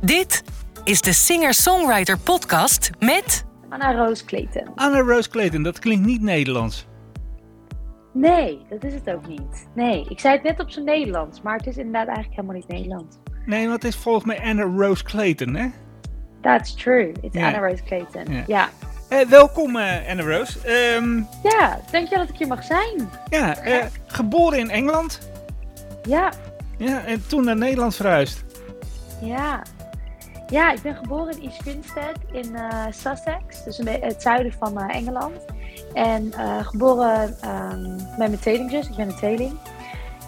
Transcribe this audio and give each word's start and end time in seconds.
Dit 0.00 0.42
is 0.84 1.00
de 1.00 1.12
Singer-Songwriter 1.12 2.18
Podcast 2.18 2.90
met 2.98 3.44
Anna 3.68 3.92
Roos 3.92 4.24
Kleten. 4.24 4.72
Anna 4.74 4.98
Rose 5.00 5.28
Clayton, 5.28 5.62
dat 5.62 5.78
klinkt 5.78 6.06
niet 6.06 6.22
Nederlands. 6.22 6.86
Nee, 8.12 8.58
dat 8.70 8.84
is 8.84 8.94
het 8.94 9.10
ook 9.10 9.26
niet. 9.28 9.68
Nee, 9.74 10.06
ik 10.08 10.20
zei 10.20 10.34
het 10.34 10.42
net 10.42 10.60
op 10.60 10.70
zijn 10.70 10.84
Nederlands, 10.84 11.42
maar 11.42 11.56
het 11.56 11.66
is 11.66 11.76
inderdaad 11.76 12.06
eigenlijk 12.06 12.36
helemaal 12.36 12.56
niet 12.56 12.68
Nederlands. 12.68 13.16
Nee, 13.46 13.68
want 13.68 13.82
het 13.82 13.92
is 13.94 14.00
volgens 14.00 14.24
mij 14.24 14.40
Anna 14.42 14.62
Rose 14.62 15.04
Clayton, 15.04 15.54
hè? 15.54 15.66
That's 16.42 16.74
true. 16.74 17.12
It's 17.20 17.36
Ja. 17.36 17.46
Anna 17.46 17.68
Roos 17.68 17.82
Kleten. 17.82 18.32
Ja. 18.32 18.44
Ja. 18.46 18.68
Eh, 19.08 19.26
welkom, 19.28 19.76
eh, 19.76 20.08
Anna 20.10 20.22
Rose. 20.36 20.58
Ehm, 20.60 21.16
Ja, 21.42 21.80
denk 21.90 22.08
je 22.08 22.16
dat 22.16 22.28
ik 22.28 22.36
hier 22.36 22.46
mag 22.46 22.64
zijn? 22.64 23.08
ja, 23.30 23.56
eh, 23.58 23.86
geboren 24.06 24.58
in 24.58 24.70
Engeland. 24.70 25.30
Ja, 26.02 26.32
Ja, 26.78 27.04
en 27.04 27.26
toen 27.26 27.44
naar 27.44 27.56
Nederland 27.56 27.94
verhuisd. 27.96 28.44
ja. 29.22 29.62
Ja, 30.50 30.72
ik 30.72 30.82
ben 30.82 30.96
geboren 30.96 31.40
in 31.40 31.48
East 31.48 31.60
Grinstead 31.60 32.16
in 32.32 32.56
eh, 32.56 32.84
Sussex, 32.90 33.64
dus 33.64 33.78
het 33.84 34.22
zuiden 34.22 34.52
van 34.52 34.80
eh, 34.80 34.96
Engeland. 34.96 35.44
En 35.94 36.32
eh, 36.32 36.66
geboren 36.66 37.36
ehm, 37.40 37.94
met 37.96 38.18
mijn 38.18 38.38
tweelingzus, 38.38 38.88
ik 38.88 38.96
ben 38.96 39.08
een 39.08 39.16
tweeling. 39.16 39.52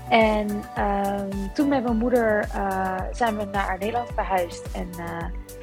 En 0.09 0.49
ehm, 0.75 1.31
toen 1.55 1.69
met 1.69 1.83
mijn 1.83 1.97
moeder 1.97 2.49
zijn 3.13 3.37
we 3.37 3.45
naar 3.53 3.77
Nederland 3.79 4.09
verhuisd. 4.15 4.67
En, 4.73 4.89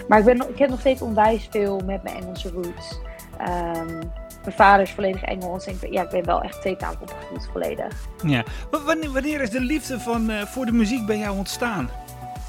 maar 0.08 0.20
ik, 0.20 0.26
ben, 0.26 0.50
ik 0.50 0.58
heb 0.58 0.70
nog 0.70 0.80
steeds 0.80 1.02
onwijs 1.02 1.48
veel 1.52 1.80
met 1.86 2.03
mijn 2.03 2.16
Engelse 2.16 2.50
roots. 2.50 3.00
Ehm, 3.38 3.98
mijn 4.44 4.55
vader 4.55 4.81
is 4.81 4.91
volledig 4.91 5.23
Engels 5.23 5.66
en 5.66 5.73
ik 5.73 5.80
ben, 5.80 5.91
ja, 5.91 6.03
ik 6.03 6.09
ben 6.09 6.26
wel 6.26 6.41
echt 6.41 6.62
tweetalig 6.62 7.02
opgevoed 7.02 7.50
volledig. 7.52 8.08
Ja. 8.26 8.44
Wanneer, 8.86 9.12
wanneer 9.12 9.41
is 9.41 9.50
de 9.50 9.62
liefde 9.62 10.00
van, 10.00 10.31
voor 10.31 10.66
de 10.66 10.72
muziek 10.72 11.05
bij 11.05 11.17
jou 11.17 11.38
ontstaan? 11.38 11.89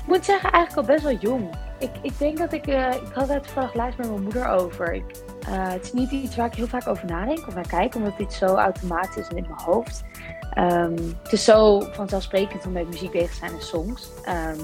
Ik 0.00 0.06
moet 0.06 0.24
zeggen, 0.24 0.52
eigenlijk 0.52 0.88
al 0.88 0.94
best 0.94 1.04
wel 1.04 1.16
jong. 1.30 1.50
Ik, 1.80 1.90
ik 2.02 2.18
denk 2.18 2.38
dat 2.38 2.52
ik. 2.52 2.66
eh, 2.66 2.94
ik 2.94 3.12
had 3.14 3.28
het 3.28 3.42
toevallig 3.42 3.74
laatst 3.74 3.98
met 3.98 4.08
mijn 4.10 4.22
moeder 4.22 4.48
over. 4.48 4.94
Ik, 4.94 5.04
eh, 5.40 5.68
het 5.68 5.84
is 5.84 5.92
niet 5.92 6.10
iets 6.10 6.36
waar 6.36 6.46
ik 6.46 6.54
heel 6.54 6.66
vaak 6.66 6.88
over 6.88 7.06
nadenk 7.06 7.46
of 7.46 7.54
naar 7.54 7.66
kijk, 7.68 7.94
omdat 7.94 8.18
dit 8.18 8.32
zo 8.32 8.46
automatisch 8.46 9.16
is 9.16 9.28
en 9.28 9.36
in 9.36 9.46
mijn 9.48 9.60
hoofd. 9.60 10.04
Ehm, 10.50 10.96
het 11.22 11.32
is 11.32 11.44
zo 11.44 11.80
vanzelfsprekend 11.80 12.66
om 12.66 12.72
met 12.72 12.86
muziek 12.86 13.10
bezig 13.10 13.30
te 13.30 13.36
zijn 13.36 13.52
en 13.52 13.62
songs. 13.62 14.10
Ehm, 14.24 14.60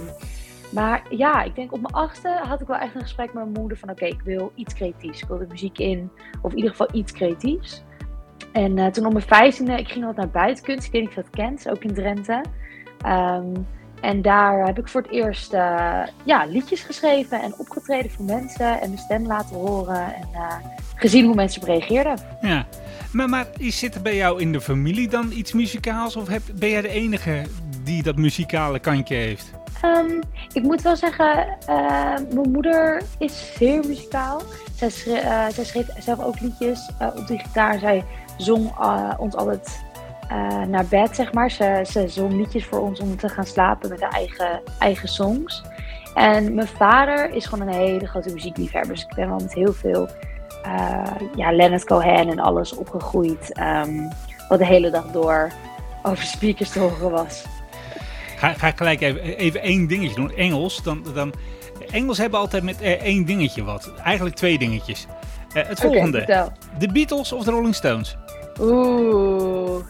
maar 0.73 1.03
ja, 1.11 1.43
ik 1.43 1.55
denk 1.55 1.73
op 1.73 1.81
mijn 1.81 1.95
achtste 1.95 2.29
had 2.43 2.61
ik 2.61 2.67
wel 2.67 2.77
echt 2.77 2.95
een 2.95 3.01
gesprek 3.01 3.33
met 3.33 3.43
mijn 3.43 3.61
moeder 3.61 3.79
van 3.79 3.91
oké, 3.91 4.05
ik 4.05 4.21
wil 4.25 4.53
iets 4.55 4.75
creatiefs. 4.75 5.23
Ik 5.23 5.29
wil 5.29 5.39
de 5.39 5.47
muziek 5.49 5.79
in, 5.79 6.11
of 6.43 6.51
in 6.51 6.57
ieder 6.57 6.71
geval 6.71 6.89
iets 6.93 7.13
creatiefs. 7.13 7.85
En 8.53 8.79
eh, 8.79 8.87
toen 8.87 9.07
op 9.07 9.13
mijn 9.13 9.25
vijftiende, 9.25 9.73
ik 9.79 9.89
ging 9.89 10.05
wat 10.05 10.17
naar 10.17 10.31
buitenkunst. 10.31 10.87
Ik 10.87 10.93
weet 10.93 11.01
niet 11.01 11.11
of 11.11 11.17
je 11.17 11.23
dat 11.23 11.31
kent, 11.31 11.69
ook 11.69 11.85
in 11.85 11.95
Drenthe. 11.95 12.41
Ehm, 13.01 13.53
en 14.01 14.23
daar 14.23 14.67
heb 14.67 14.79
ik 14.79 14.89
voor 14.89 15.03
het 15.03 15.11
eerst 15.11 15.53
eh, 15.53 16.01
ja, 16.25 16.45
liedjes 16.45 16.81
geschreven 16.81 17.43
en 17.43 17.55
opgetreden 17.59 18.11
voor 18.11 18.25
mensen 18.25 18.81
en 18.81 18.89
mijn 18.89 18.99
stem 19.03 19.27
laten 19.27 19.57
horen 19.57 20.15
en 20.15 20.29
eh, 20.33 20.55
gezien 20.95 21.25
hoe 21.25 21.35
mensen 21.35 21.63
op 21.63 21.69
reageerden. 21.69 22.19
Ja. 22.41 22.67
Maar, 23.13 23.29
maar 23.29 23.47
zit 23.59 23.95
er 23.95 24.03
bij 24.03 24.17
jou 24.17 24.41
in 24.41 24.53
de 24.53 24.61
familie 24.61 25.09
dan 25.09 25.33
iets 25.33 25.53
muzikaals? 25.53 26.17
Of 26.17 26.29
heb, 26.29 26.43
ben 26.55 26.71
jij 26.71 26.83
de 26.83 26.89
enige 26.89 27.43
die 27.83 28.03
dat 28.03 28.17
muzikale 28.17 28.79
kantje 28.79 29.15
heeft? 29.15 29.51
Ehm, 29.83 30.21
ik 30.53 30.63
moet 30.63 30.83
wel 30.83 30.97
zeggen, 30.97 31.47
eh, 31.67 32.15
mijn 32.33 32.51
moeder 32.51 33.03
is 33.19 33.53
zeer 33.59 33.87
muzikaal. 33.87 34.43
Zij, 34.75 34.91
schre- 34.91 35.19
eh, 35.19 35.47
zij 35.49 35.65
schreef 35.65 35.87
zelf 35.99 36.21
ook 36.25 36.41
liedjes 36.41 36.91
op 37.17 37.27
de 37.27 37.39
gitaar. 37.39 37.79
Zij 37.79 38.05
zong 38.37 38.73
ons 39.19 39.35
altijd 39.35 39.85
eh, 40.29 40.63
naar 40.63 40.87
bed, 40.87 41.17
zeg 41.17 41.33
maar. 41.33 41.51
Ze, 41.51 41.85
ze 41.91 42.09
zong 42.09 42.33
liedjes 42.33 42.65
voor 42.65 42.81
ons 42.81 43.01
om 43.01 43.17
te 43.17 43.29
gaan 43.29 43.47
slapen 43.47 43.89
met 43.89 44.01
haar 44.01 44.13
eigen, 44.13 44.61
eigen 44.79 45.09
songs. 45.09 45.63
En 46.15 46.55
mijn 46.55 46.69
vader 46.69 47.31
is 47.31 47.47
gewoon 47.47 47.69
een 47.69 47.75
hele 47.75 48.07
grote 48.07 48.33
muziekliefhebber. 48.33 48.95
Dus 48.95 49.05
ik 49.05 49.15
ben 49.15 49.29
wel 49.29 49.39
met 49.39 49.55
heel 49.55 49.73
veel 49.73 50.09
eh, 50.63 51.29
ja, 51.37 51.53
Leonard 51.53 51.85
Cohen 51.85 52.29
en 52.29 52.39
alles 52.39 52.75
opgegroeid. 52.75 53.53
ehm, 53.53 54.01
wat 54.49 54.59
de 54.59 54.67
hele 54.67 54.91
dag 54.91 55.07
door 55.11 55.53
over 56.03 56.25
speakers 56.25 56.71
te 56.71 56.79
horen 56.79 57.11
was. 57.11 57.45
Ga, 58.37 58.53
ga 58.53 58.67
ik 58.67 58.77
gelijk 58.77 59.01
even, 59.01 59.23
even 59.23 59.61
één 59.61 59.87
dingetje 59.87 60.15
doen. 60.15 60.33
Engels. 60.35 60.83
Dan, 60.83 61.05
dan, 61.15 61.33
Engels 61.91 62.19
hebben 62.19 62.39
altijd 62.39 62.63
met 62.63 62.81
eh, 62.81 62.93
één 62.93 63.25
dingetje 63.25 63.65
wat. 63.65 63.93
Eigenlijk 64.05 64.37
twee 64.37 64.59
dingetjes. 64.59 65.07
Het 65.53 65.81
volgende. 65.81 66.51
de 66.79 66.93
Beatles 66.93 67.33
of 67.33 67.45
de 67.45 67.51
Rolling 67.51 67.75
Stones? 67.75 68.17
Oeh. 68.61 69.85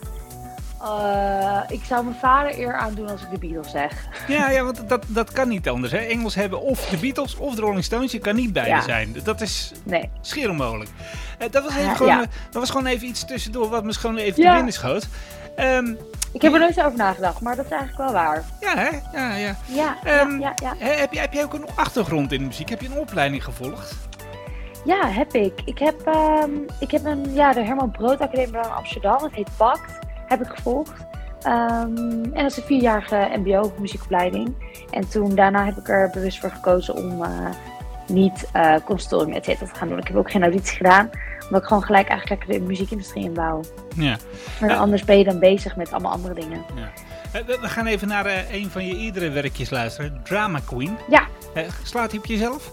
Eh, 0.86 1.60
ik 1.68 1.84
zou 1.84 2.04
mijn 2.04 2.16
vader 2.16 2.58
eer 2.58 2.74
aandoen 2.74 3.08
als 3.10 3.22
ik 3.22 3.30
de 3.30 3.38
Beatles 3.38 3.70
zeg. 3.70 3.92
Ja, 4.28 4.50
ja 4.50 4.64
want 4.64 4.88
dat, 4.88 5.04
dat 5.08 5.32
kan 5.32 5.48
niet 5.48 5.68
anders. 5.68 5.92
Hè? 5.92 5.98
Engels 5.98 6.34
hebben 6.34 6.60
of 6.60 6.84
de 6.88 6.96
Beatles 6.96 7.36
of 7.36 7.54
de 7.54 7.60
Rolling 7.60 7.84
Stones. 7.84 8.12
Je 8.12 8.18
kan 8.18 8.34
niet 8.34 8.52
beide 8.52 8.70
Ja. 8.70 8.80
zijn. 8.82 9.16
Dat 9.24 9.40
is 9.40 9.72
Nee. 9.82 10.10
schier 10.20 10.50
onmogelijk. 10.50 10.90
Eh, 11.38 11.50
dat, 11.50 11.62
was 11.64 11.76
even 11.76 11.96
gewoon, 11.96 12.12
ja. 12.12 12.20
eh, 12.22 12.26
dat 12.50 12.60
was 12.60 12.70
gewoon 12.70 12.86
even 12.86 13.06
iets 13.06 13.24
tussendoor 13.24 13.68
wat 13.68 13.84
me 13.84 13.92
gewoon 13.92 14.16
even 14.16 14.42
Ja. 14.42 14.48
te 14.50 14.54
binnen 14.54 14.72
schoot. 14.72 15.08
Ehm, 15.56 15.94
Ik 16.32 16.42
heb 16.42 16.52
er 16.52 16.58
nooit 16.58 16.78
over 16.82 16.96
nagedacht, 16.98 17.40
maar 17.40 17.56
dat 17.56 17.64
is 17.64 17.70
eigenlijk 17.70 18.00
wel 18.02 18.12
waar. 18.22 18.44
ja, 18.60 18.76
hè? 18.76 18.88
Ja, 19.12 19.34
ja. 19.36 19.56
Ja, 19.66 19.96
Ehm, 20.04 20.40
ja, 20.40 20.52
ja, 20.62 20.74
heb, 20.78 21.12
je, 21.12 21.18
heb 21.20 21.32
je 21.32 21.42
ook 21.42 21.54
een 21.54 21.66
achtergrond 21.74 22.32
in 22.32 22.38
de 22.38 22.44
muziek? 22.46 22.68
Heb 22.68 22.80
je 22.80 22.86
een 22.88 22.98
opleiding 22.98 23.44
gevolgd? 23.44 23.94
Ja, 24.84 25.06
heb 25.08 25.32
ik. 25.34 25.60
Ik 25.64 25.78
heb, 25.78 26.06
ehm, 26.06 26.50
ik 26.80 26.90
heb 26.90 27.04
een, 27.04 27.34
ja, 27.34 27.52
de 27.52 27.62
Herman 27.64 27.90
Brood 27.90 28.20
Academie 28.20 28.46
in 28.58 28.70
Amsterdam, 28.70 29.22
het 29.22 29.34
heet 29.34 29.48
PACT, 29.56 29.98
heb 30.26 30.40
ik 30.40 30.48
gevolgd. 30.48 31.06
Ehm, 31.42 31.96
en 32.22 32.32
dat 32.32 32.50
is 32.50 32.56
een 32.56 32.62
vierjarige 32.62 33.28
mbo 33.36 33.72
muziekopleiding. 33.78 34.54
En 34.90 35.08
toen 35.08 35.34
daarna 35.34 35.64
heb 35.64 35.76
ik 35.76 35.88
er 35.88 36.10
bewust 36.10 36.38
voor 36.40 36.50
gekozen 36.50 36.94
om 36.94 37.22
eh, 37.24 37.30
niet 38.08 38.48
eh 38.52 38.74
conservatorium 38.84 39.36
et 39.36 39.44
cetera 39.44 39.66
te 39.72 39.78
gaan 39.78 39.88
doen. 39.88 39.98
Ik 39.98 40.06
heb 40.06 40.16
ook 40.16 40.30
geen 40.30 40.42
auditie 40.42 40.76
gedaan, 40.76 41.10
omdat 41.44 41.60
ik 41.62 41.68
gewoon 41.68 41.82
gelijk 41.82 42.08
eigenlijk 42.08 42.40
lekker 42.40 42.60
de 42.60 42.66
muziekindustrie 42.66 43.24
in 43.24 43.34
wou. 43.34 43.64
Ja. 43.94 44.16
Maar 44.60 44.70
Ja. 44.70 44.76
anders 44.76 45.04
ben 45.04 45.18
je 45.18 45.24
dan 45.24 45.38
bezig 45.38 45.76
met 45.76 45.92
allemaal 45.92 46.12
andere 46.12 46.34
dingen. 46.34 46.64
Eh, 47.32 47.40
we, 47.46 47.68
gaan 47.68 47.86
even 47.86 48.08
naar 48.08 48.26
een 48.50 48.70
van 48.70 48.86
je 48.86 48.96
eerdere 48.96 49.30
werkjes 49.30 49.70
luisteren. 49.70 50.20
Drama 50.24 50.58
Queen. 50.66 50.96
Ja, 51.08 51.26
slaat 51.82 52.10
hij 52.10 52.18
op 52.18 52.26
jezelf? 52.26 52.72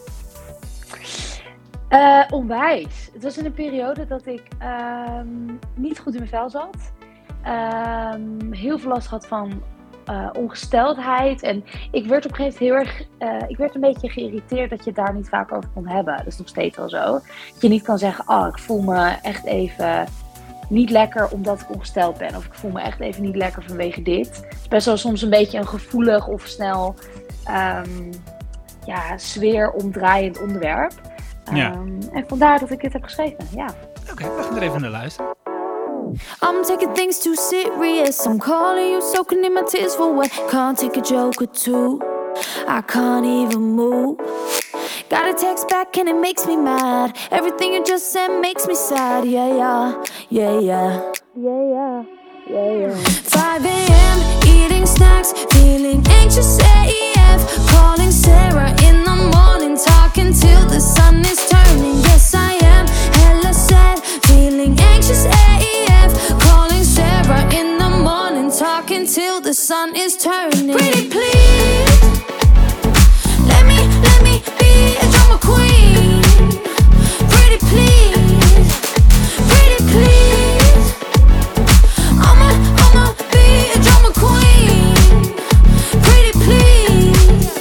onwijs. 2.30 3.09
Het 3.14 3.24
was 3.24 3.38
in 3.38 3.46
een 3.46 3.53
periode 3.53 4.08
dat 4.08 4.25
ik 4.25 4.41
ehm, 4.59 5.28
niet 5.75 6.00
goed 6.00 6.14
in 6.14 6.20
mijn 6.20 6.30
vel 6.30 6.50
zat. 6.50 6.75
Ehm, 7.43 8.51
heel 8.51 8.79
veel 8.79 8.89
last 8.89 9.07
had 9.07 9.27
van 9.27 9.61
eh, 10.05 10.29
ongesteldheid. 10.33 11.41
En 11.41 11.63
ik 11.91 12.05
werd 12.05 12.25
op 12.25 12.31
een 12.31 12.37
gegeven 12.37 12.65
moment 12.67 12.87
heel 12.87 13.03
erg... 13.27 13.41
eh, 13.41 13.49
ik 13.49 13.57
werd 13.57 13.75
een 13.75 13.81
beetje 13.81 14.09
geïrriteerd 14.09 14.69
dat 14.69 14.79
je 14.83 14.85
het 14.89 14.95
daar 14.95 15.15
niet 15.15 15.29
vaak 15.29 15.51
over 15.51 15.69
kon 15.73 15.87
hebben. 15.87 16.17
Dat 16.17 16.27
is 16.27 16.37
nog 16.37 16.47
steeds 16.47 16.77
wel 16.77 16.89
zo. 16.89 17.03
Dat 17.03 17.61
je 17.61 17.67
niet 17.67 17.83
kan 17.83 17.97
zeggen, 17.97 18.27
oh, 18.27 18.47
ik 18.47 18.59
voel 18.59 18.81
me 18.81 19.15
echt 19.21 19.45
even 19.45 20.05
niet 20.69 20.89
lekker 20.89 21.27
omdat 21.31 21.61
ik 21.61 21.69
ongesteld 21.69 22.17
ben. 22.17 22.35
Of 22.35 22.45
ik 22.45 22.53
voel 22.53 22.71
me 22.71 22.81
echt 22.81 22.99
even 22.99 23.23
niet 23.23 23.35
lekker 23.35 23.63
vanwege 23.63 24.01
dit. 24.01 24.35
Het 24.35 24.57
is 24.61 24.67
best 24.67 24.85
wel 24.85 24.97
soms 24.97 25.21
een 25.21 25.29
beetje 25.29 25.57
een 25.57 25.67
gevoelig 25.67 26.27
of 26.27 26.45
snel 26.45 26.95
ehm 27.45 28.11
ja, 28.85 29.17
sfeer 29.17 29.71
omdraaiend 29.71 30.41
onderwerp. 30.41 30.93
Ja. 31.53 31.71
Ehm, 31.71 32.01
en 32.13 32.27
vandaar 32.27 32.59
dat 32.59 32.71
ik 32.71 32.81
dit 32.81 32.93
heb 32.93 33.03
geschreven, 33.03 33.47
ja. 33.55 33.65
Oké, 34.11 34.23
we 34.35 34.43
gaan 34.43 34.55
er 34.55 34.61
even 34.61 34.81
naar 34.81 34.89
luisteren. 34.89 35.42
I'm 36.41 36.63
taking 36.66 36.94
things 36.94 37.19
too 37.19 37.35
serious. 37.35 38.25
I'm 38.25 38.40
calling 38.40 38.91
you, 38.91 39.01
soaking 39.01 39.44
in 39.44 39.53
my 39.53 39.63
tears 39.63 39.96
for 39.96 40.13
what? 40.13 40.31
Can't 40.50 40.78
take 40.78 40.97
a 40.97 41.01
joke 41.01 41.41
or 41.41 41.47
two. 41.47 42.01
I 42.68 42.81
can't 42.81 43.25
even 43.25 43.62
move. 43.62 44.18
Got 45.09 45.29
a 45.29 45.34
text 45.40 45.69
back 45.69 45.97
and 45.97 46.09
it 46.09 46.16
makes 46.16 46.46
me 46.46 46.56
mad. 46.57 47.18
Everything 47.31 47.73
you 47.73 47.84
just 47.84 48.12
said 48.12 48.40
makes 48.40 48.68
me 48.68 48.75
sad. 48.75 49.25
Yeah, 49.25 49.47
yeah, 49.56 50.03
yeah, 50.29 50.59
yeah. 50.59 51.12
Yeah, 51.35 51.63
yeah, 51.75 52.03
yeah, 52.50 52.72
yeah. 52.88 52.96
5 52.96 53.66
a.m. 53.66 54.47
eating 54.47 54.85
snacks, 54.85 55.34
feeling 55.52 56.06
anxious 56.09 56.59
AF. 56.59 57.69
Calling 57.69 58.12
Sarah 58.12 58.69
in 58.84 59.03
the 59.03 59.31
morning, 59.35 59.78
talking 59.78 60.34
till 60.34 60.66
the 60.67 60.79
sun 60.79 61.22
is 61.22 61.47
turning. 61.49 61.96
Yes, 62.02 62.34
I 62.35 62.53
am 62.64 62.87
hella 62.87 63.53
sad, 63.53 63.99
feeling 64.26 64.79
anxious 64.79 65.26
AF. 65.26 65.42
Talking 69.13 69.23
till 69.23 69.41
the 69.41 69.53
sun 69.53 69.95
is 69.95 70.17
turning. 70.17 70.75
Pretty 70.75 71.09
please, 71.09 72.01
let 73.47 73.65
me, 73.65 73.77
let 74.01 74.23
me 74.23 74.41
be 74.59 74.95
a 74.97 75.05
drama 75.11 75.37
queen. 75.41 76.21
Pretty 77.29 77.57
please, 77.69 78.69
pretty 79.49 79.79
please. 79.91 80.93
I'ma, 82.27 82.49
I'ma 82.83 83.13
be 83.31 83.71
a 83.71 83.79
drama 83.81 84.11
queen. 84.13 84.95
Pretty 86.03 86.31
please. 86.43 87.51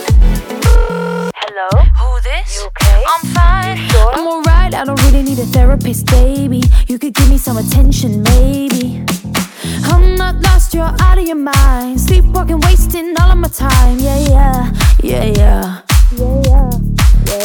Hello? 1.37 1.69
Who 1.99 2.21
this? 2.23 2.57
You 2.57 2.67
okay? 2.67 3.05
I'm 3.09 3.23
fine. 3.35 3.79
I'm 4.15 4.27
alright. 4.27 4.75
I 4.75 4.85
don't 4.85 5.03
really 5.05 5.23
need 5.23 5.39
a 5.39 5.47
therapist, 5.47 6.07
baby. 6.07 6.63
You 6.89 6.99
could 6.99 7.15
give 7.15 7.29
me 7.31 7.39
some 7.39 7.57
attention, 7.57 8.23
maybe 8.23 8.62
lost, 10.73 10.75
you're 10.75 11.07
out 11.07 11.19
of 11.19 11.27
your 11.27 11.37
mind. 11.37 12.01
Sleepwalking, 12.01 12.61
wasting 12.61 13.15
all 13.21 13.31
of 13.31 13.39
my 13.39 13.49
time. 13.49 13.99
Yeah, 13.99 14.19
yeah, 14.19 14.73
yeah, 15.03 15.25
yeah. 15.25 15.83
Yeah, 16.17 16.43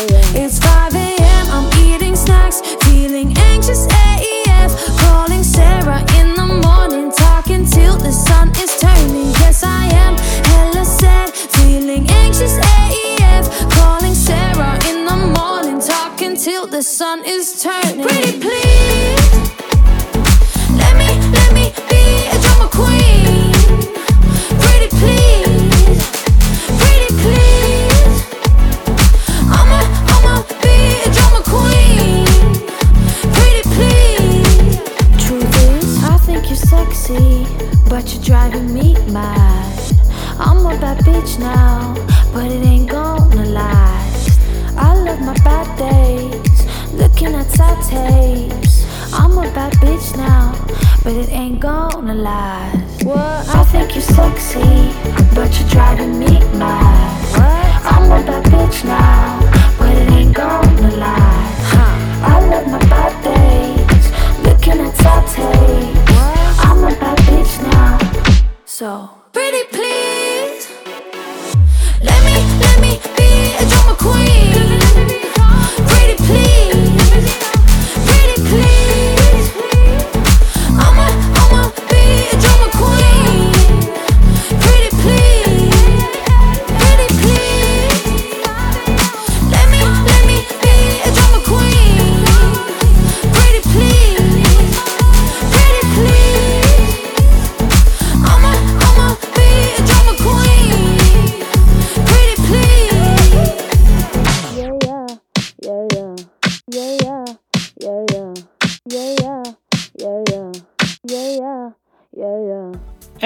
yeah. 0.10 0.44
It's 0.44 0.60
5 0.60 0.96
a.m., 0.96 1.48
I'm 1.50 1.80
eating 1.80 2.16
snacks, 2.16 2.62
feeling 2.84 3.38
anxious 3.38 3.88
AEF 3.88 5.00
Calling 5.00 5.44
Sarah 5.44 6.02
in 6.20 6.36
the 6.36 6.62
morning, 6.64 7.12
talking 7.12 7.66
till 7.66 7.98
the 7.98 8.12
sun 8.12 8.50
is 8.62 8.78
turning. 8.80 9.32
Yes, 9.40 9.64
I 9.64 9.86
am 9.86 10.18
hella 10.46 10.86
sad, 10.86 11.30
feeling 11.32 12.10
anxious 12.10 12.58
AEF 12.58 13.72
Calling 13.72 14.14
Sarah 14.14 14.78
in 14.90 15.06
the 15.06 15.40
morning, 15.40 15.80
talking 15.80 16.36
till 16.36 16.68
the 16.68 16.84
sun 16.84 17.24
is 17.26 17.62
turning. 17.62 18.06
Pretty 18.06 18.40
please. 18.40 19.27
but 55.38 55.60
you 55.60 55.68
try 55.70 55.96
to 55.96 56.08
meet 56.08 56.44
my 56.56 56.87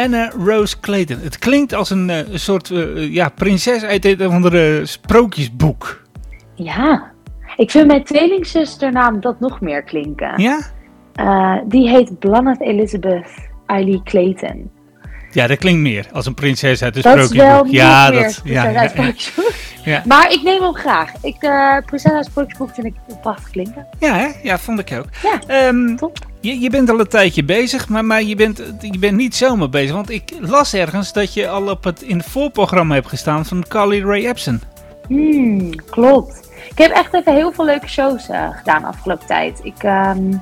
Anna 0.01 0.31
Rose 0.45 0.79
Clayton. 0.79 1.19
Het 1.21 1.39
klinkt 1.39 1.73
als 1.73 1.89
een, 1.89 2.09
eh, 2.09 2.17
een 2.31 2.39
soort 2.39 2.69
eh, 2.71 3.13
ja, 3.13 3.29
prinses 3.29 3.83
uit 3.83 4.05
een 4.05 4.25
of 4.27 4.33
andere 4.33 4.85
sprookjesboek. 4.85 6.01
Ja, 6.55 7.11
ik 7.57 7.71
vind 7.71 7.87
mijn 7.87 8.03
tweelingzusternaam 8.03 9.19
dat 9.19 9.39
nog 9.39 9.61
meer 9.61 9.83
klinken. 9.83 10.41
Ja? 10.41 10.59
Eh, 11.13 11.57
die 11.67 11.89
heet 11.89 12.19
Blannet 12.19 12.61
Elizabeth 12.61 13.27
Eileen 13.65 14.03
Clayton. 14.03 14.71
Ja, 15.31 15.47
dat 15.47 15.57
klinkt 15.57 15.81
meer 15.81 16.07
als 16.13 16.25
een 16.25 16.33
prinses 16.33 16.83
uit 16.83 16.95
een 16.95 17.01
Dat 17.01 17.17
is 17.17 17.23
sprookjesboek. 17.25 17.63
wel 17.63 17.73
ja, 17.73 18.09
meer 18.09 18.21
dat, 18.21 18.41
ja, 18.43 18.69
ja, 18.69 18.79
uit 18.95 19.33
ja. 19.85 20.03
Maar 20.05 20.31
ik 20.31 20.41
neem 20.43 20.61
hem 20.61 20.73
graag. 20.73 21.11
Ik, 21.21 21.35
eh 21.39 21.77
Prinses 21.85 22.11
uit 22.11 22.25
Sprookjesboek 22.25 22.69
vind 22.73 22.87
ik 22.87 22.93
prachtig 23.21 23.49
klinken. 23.49 23.87
Ja, 23.99 24.13
hè? 24.15 24.27
ja, 24.43 24.57
vond 24.57 24.79
ik 24.79 24.91
ook. 24.97 25.05
Ja, 25.23 25.39
Ehm, 25.47 25.95
top. 25.95 26.17
Je, 26.41 26.59
je 26.59 26.69
bent 26.69 26.89
al 26.89 26.99
een 26.99 27.07
tijdje 27.07 27.43
bezig, 27.43 27.89
maar, 27.89 28.05
maar 28.05 28.23
je, 28.23 28.35
bent, 28.35 28.63
je 28.79 28.99
bent 28.99 29.17
niet 29.17 29.35
zomaar 29.35 29.69
bezig. 29.69 29.95
Want 29.95 30.09
ik 30.09 30.33
las 30.39 30.73
ergens 30.73 31.13
dat 31.13 31.33
je 31.33 31.49
al 31.49 31.69
op 31.69 31.83
het, 31.83 32.01
in 32.01 32.17
het 32.17 32.25
voorprogramma 32.25 32.93
hebt 32.93 33.07
gestaan 33.07 33.45
van 33.45 33.65
Carly 33.67 34.03
Rae 34.03 34.21
Jepsen. 34.21 34.61
Hmm, 35.07 35.75
klopt. 35.85 36.49
Ik 36.69 36.77
heb 36.77 36.91
echt 36.91 37.13
even 37.13 37.33
heel 37.35 37.51
veel 37.51 37.65
leuke 37.65 37.87
shows 37.87 38.29
eh, 38.29 38.49
gedaan 38.51 38.81
de 38.81 38.87
afgelopen 38.87 39.27
tijd. 39.27 39.59
Ik, 39.63 39.83
ehm, 39.83 40.33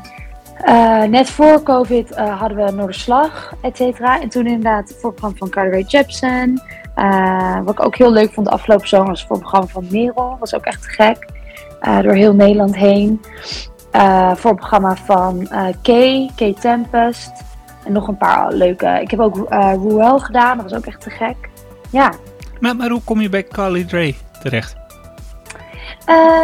eh, 0.58 1.04
net 1.04 1.30
voor 1.30 1.64
COVID 1.64 2.12
eh, 2.12 2.40
hadden 2.40 2.66
we 2.66 2.72
Noorderslag, 2.72 3.54
et 3.62 3.78
cetera. 3.78 4.22
En 4.22 4.30
toen 4.30 4.48
inderdaad 4.48 4.90
het 4.90 4.98
voorprogramma 5.00 5.38
van 5.38 5.50
Carly 5.50 5.72
Rae 5.72 5.84
Jepsen. 5.84 6.62
Wat 7.64 7.74
ik 7.74 7.86
ook 7.86 7.96
heel 7.96 8.12
leuk 8.12 8.34
vond 8.34 8.48
de 8.48 8.54
afgelopen 8.54 8.88
zomer 8.88 9.08
was 9.08 9.20
het 9.20 9.28
voorprogramma 9.28 9.68
van 9.68 9.88
Merel. 9.92 10.38
Was 10.40 10.56
ook 10.56 10.66
echt 10.66 10.86
gek. 10.86 11.28
Door 12.02 12.14
heel 12.14 12.34
Nederland 12.34 12.76
heen. 12.76 13.22
Eh 13.92 14.36
voorprogramma 14.36 14.96
van 14.96 15.48
eh 15.48 15.66
Kay, 15.82 16.30
Kay 16.36 16.54
Tempest. 16.60 17.32
En 17.86 17.92
nog 17.92 18.08
een 18.08 18.18
paar 18.18 18.54
leuke. 18.54 19.00
Ik 19.02 19.12
heb 19.12 19.20
ook 19.20 19.46
eh 19.50 19.74
Ruel 19.74 20.20
gedaan, 20.20 20.58
dat 20.58 20.70
was 20.70 20.80
ook 20.80 20.86
echt 20.86 21.02
te 21.02 21.10
gek. 21.10 21.36
Ja, 21.90 22.12
Maar, 22.60 22.76
maar 22.76 22.90
hoe 22.90 23.02
kom 23.04 23.22
je 23.22 23.30
bij 23.30 23.44
Carly 23.44 23.86
Rae 23.90 24.16
terecht? 24.42 24.78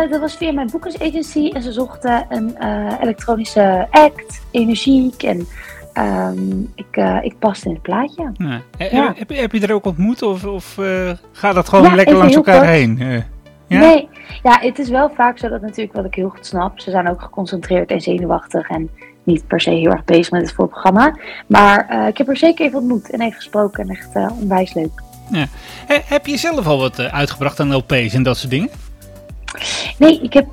Dat 0.10 0.20
was 0.20 0.36
via 0.38 0.52
mijn 0.52 0.70
boekersagency 0.72 1.50
en 1.54 1.62
ze 1.62 1.72
zochten 1.72 2.26
een 2.30 2.56
elektronische 3.02 3.88
act, 3.92 4.42
energiek 4.52 5.24
en 5.24 5.48
ehm, 5.94 6.60
ik, 6.76 6.98
ik 7.22 7.40
paste 7.40 7.68
in 7.68 7.74
het 7.74 7.82
plaatje. 7.82 8.32
Ja. 8.34 8.62
Ja. 8.78 9.14
Heb, 9.16 9.30
heb 9.30 9.52
je 9.52 9.60
er 9.68 9.74
ook 9.74 9.86
ontmoet 9.86 10.22
of, 10.22 10.46
of 10.46 10.78
gaat 11.32 11.56
dat 11.56 11.70
gewoon 11.70 11.90
Ja, 11.90 11.96
lekker 11.96 12.16
langs 12.16 12.36
elkaar 12.36 12.58
kort. 12.58 12.70
heen? 12.70 13.24
Ja? 13.68 13.80
Nee, 13.80 14.10
ja, 14.44 14.60
het 14.60 14.80
is 14.80 14.90
wel 14.90 15.10
vaak 15.10 15.38
zo 15.38 15.50
dat 15.50 15.62
natuurlijk 15.62 15.96
wat 15.96 16.06
ik 16.06 16.16
heel 16.16 16.30
goed 16.30 16.46
snap. 16.46 16.80
Ze 16.80 16.92
zijn 16.92 17.10
ook 17.10 17.22
geconcentreerd 17.22 17.92
en 17.92 18.02
zenuwachtig 18.02 18.70
en 18.70 18.90
niet 19.24 19.48
per 19.48 19.62
se 19.62 19.70
heel 19.70 19.92
erg 19.92 20.04
bezig 20.04 20.32
met 20.32 20.42
het 20.42 20.54
voorprogramma. 20.54 21.16
Maar 21.48 21.88
eh, 21.90 22.08
ik 22.08 22.18
heb 22.18 22.30
er 22.30 22.38
zeker 22.38 22.66
even 22.66 22.80
ontmoet 22.80 23.12
en 23.12 23.22
even 23.22 23.36
gesproken 23.36 23.84
en 23.84 23.96
echt 23.96 24.16
eh, 24.16 24.30
onwijs 24.42 24.74
leuk. 24.74 25.04
Eh, 25.32 25.48
heb 25.88 26.26
je 26.26 26.38
zelf 26.38 26.68
al 26.68 26.78
wat 26.78 27.00
eh, 27.00 27.14
uitgebracht 27.14 27.60
aan 27.60 27.76
LP's 27.76 28.14
en 28.14 28.24
dat 28.24 28.38
soort 28.38 28.52
dingen? 28.52 28.70
Nee, 29.98 30.22
ik 30.22 30.34
heb, 30.34 30.46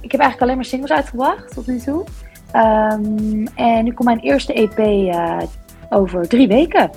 ik 0.00 0.12
heb 0.12 0.20
eigenlijk 0.20 0.40
alleen 0.40 0.56
maar 0.56 0.64
singles 0.64 0.92
uitgebracht 0.92 1.54
tot 1.54 1.66
nu 1.66 1.78
toe. 1.78 2.04
Ehm, 2.52 3.46
en 3.54 3.84
nu 3.84 3.92
komt 3.92 4.04
mijn 4.04 4.18
eerste 4.18 4.52
EP 4.52 5.14
over 5.90 6.28
drie 6.28 6.48
weken. 6.48 6.90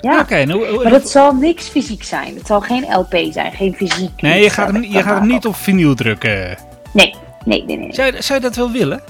Ja. 0.00 0.26
Nou, 0.44 0.82
Maar 0.82 0.92
dat 0.92 1.08
zal 1.08 1.34
niks 1.34 1.68
fysiek 1.68 2.02
zijn. 2.04 2.34
Het 2.36 2.46
zal 2.46 2.60
geen 2.60 2.86
LP 2.92 3.16
zijn, 3.30 3.52
geen 3.52 3.74
fysiek. 3.74 4.22
nee, 4.22 4.42
je 4.42 4.50
gaat, 4.50 4.72
hem, 4.72 4.82
je 4.82 5.02
gaat 5.02 5.18
hem 5.18 5.28
niet 5.28 5.46
op 5.46 5.56
vinyl 5.56 5.94
drukken. 5.94 6.56
Nee, 6.92 7.14
nee, 7.44 7.64
nee, 7.64 7.76
nee. 7.76 7.92
Zou 7.92 8.14
je, 8.14 8.22
zou 8.22 8.38
je 8.40 8.44
dat 8.46 8.56
wel 8.56 8.70
willen? 8.70 9.00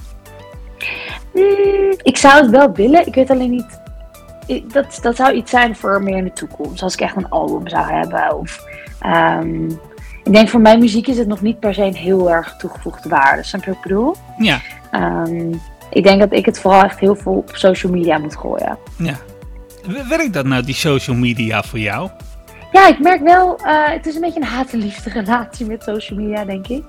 Mm, 1.34 1.94
ik 2.02 2.16
zou 2.16 2.42
het 2.42 2.50
wel 2.50 2.72
willen. 2.72 3.06
Ik 3.06 3.14
weet 3.14 3.30
alleen 3.30 3.50
niet. 3.50 3.80
Dat, 4.72 4.98
dat 5.02 5.16
zou 5.16 5.32
iets 5.34 5.50
zijn 5.50 5.76
voor 5.76 6.02
meer 6.02 6.16
in 6.16 6.24
de 6.24 6.32
toekomst. 6.32 6.82
Als 6.82 6.94
ik 6.94 7.00
echt 7.00 7.16
een 7.16 7.28
album 7.28 7.68
zou 7.68 7.92
hebben. 7.92 8.38
Of, 8.38 8.64
ehm, 9.00 9.64
ik 10.24 10.32
denk 10.32 10.48
voor 10.48 10.60
mijn 10.60 10.78
muziek 10.78 11.06
is 11.06 11.18
het 11.18 11.26
nog 11.28 11.40
niet 11.40 11.60
per 11.60 11.74
se 11.74 11.82
een 11.82 11.94
heel 11.94 12.30
erg 12.30 12.56
toegevoegde 12.56 13.08
waarde. 13.08 13.42
Snap 13.42 13.60
je 13.64 13.66
wat 13.70 13.76
ik 13.76 13.82
bedoel? 13.82 14.14
Ja, 14.38 14.60
Ehm, 14.90 15.52
ik 15.90 16.04
denk 16.04 16.20
dat 16.20 16.32
ik 16.32 16.44
het 16.46 16.60
vooral 16.60 16.82
echt 16.82 16.98
heel 16.98 17.16
veel 17.16 17.32
op 17.32 17.50
social 17.52 17.92
media 17.92 18.18
moet 18.18 18.36
gooien. 18.36 18.78
ja. 18.96 19.14
Werkt 20.08 20.32
dat 20.32 20.46
nou, 20.46 20.62
die 20.64 20.74
social 20.74 21.16
media, 21.16 21.62
voor 21.62 21.78
jou? 21.78 22.08
Ja, 22.72 22.88
ik 22.88 22.98
merk 22.98 23.20
wel, 23.22 23.56
eh, 23.56 23.88
het 23.88 24.06
is 24.06 24.14
een 24.14 24.20
beetje 24.20 24.40
een 24.40 24.46
haat- 24.46 24.72
en 24.72 24.78
liefde 24.78 25.10
relatie 25.10 25.66
met 25.66 25.82
social 25.82 26.18
media, 26.18 26.44
denk 26.44 26.66
ik. 26.68 26.84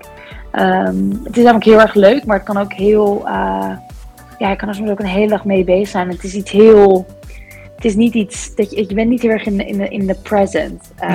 Ehm, 0.51 1.09
het 1.23 1.37
is 1.37 1.43
namelijk 1.43 1.65
heel 1.65 1.79
erg 1.81 1.93
leuk, 1.93 2.25
maar 2.25 2.35
het 2.37 2.45
kan 2.45 2.57
ook 2.57 2.73
heel, 2.73 3.21
eh, 3.27 3.71
ja, 4.37 4.49
je 4.49 4.55
kan 4.55 4.67
er 4.69 4.75
soms 4.75 4.89
ook 4.89 4.99
een 4.99 5.05
hele 5.05 5.27
dag 5.27 5.45
mee 5.45 5.63
bezig 5.63 5.87
zijn. 5.87 6.09
Het 6.09 6.23
is 6.23 6.33
iets 6.33 6.51
heel, 6.51 7.05
het 7.75 7.85
is 7.85 7.95
niet 7.95 8.13
iets, 8.13 8.55
dat 8.55 8.71
je, 8.71 8.85
je 8.87 8.93
bent 8.93 9.09
niet 9.09 9.21
heel 9.21 9.31
erg 9.31 9.45
in 9.45 9.57
de, 9.57 9.65
in 9.65 9.77
de, 9.77 9.87
in 9.87 10.07
de 10.07 10.15
present. 10.15 10.91
Ehm, 10.99 11.13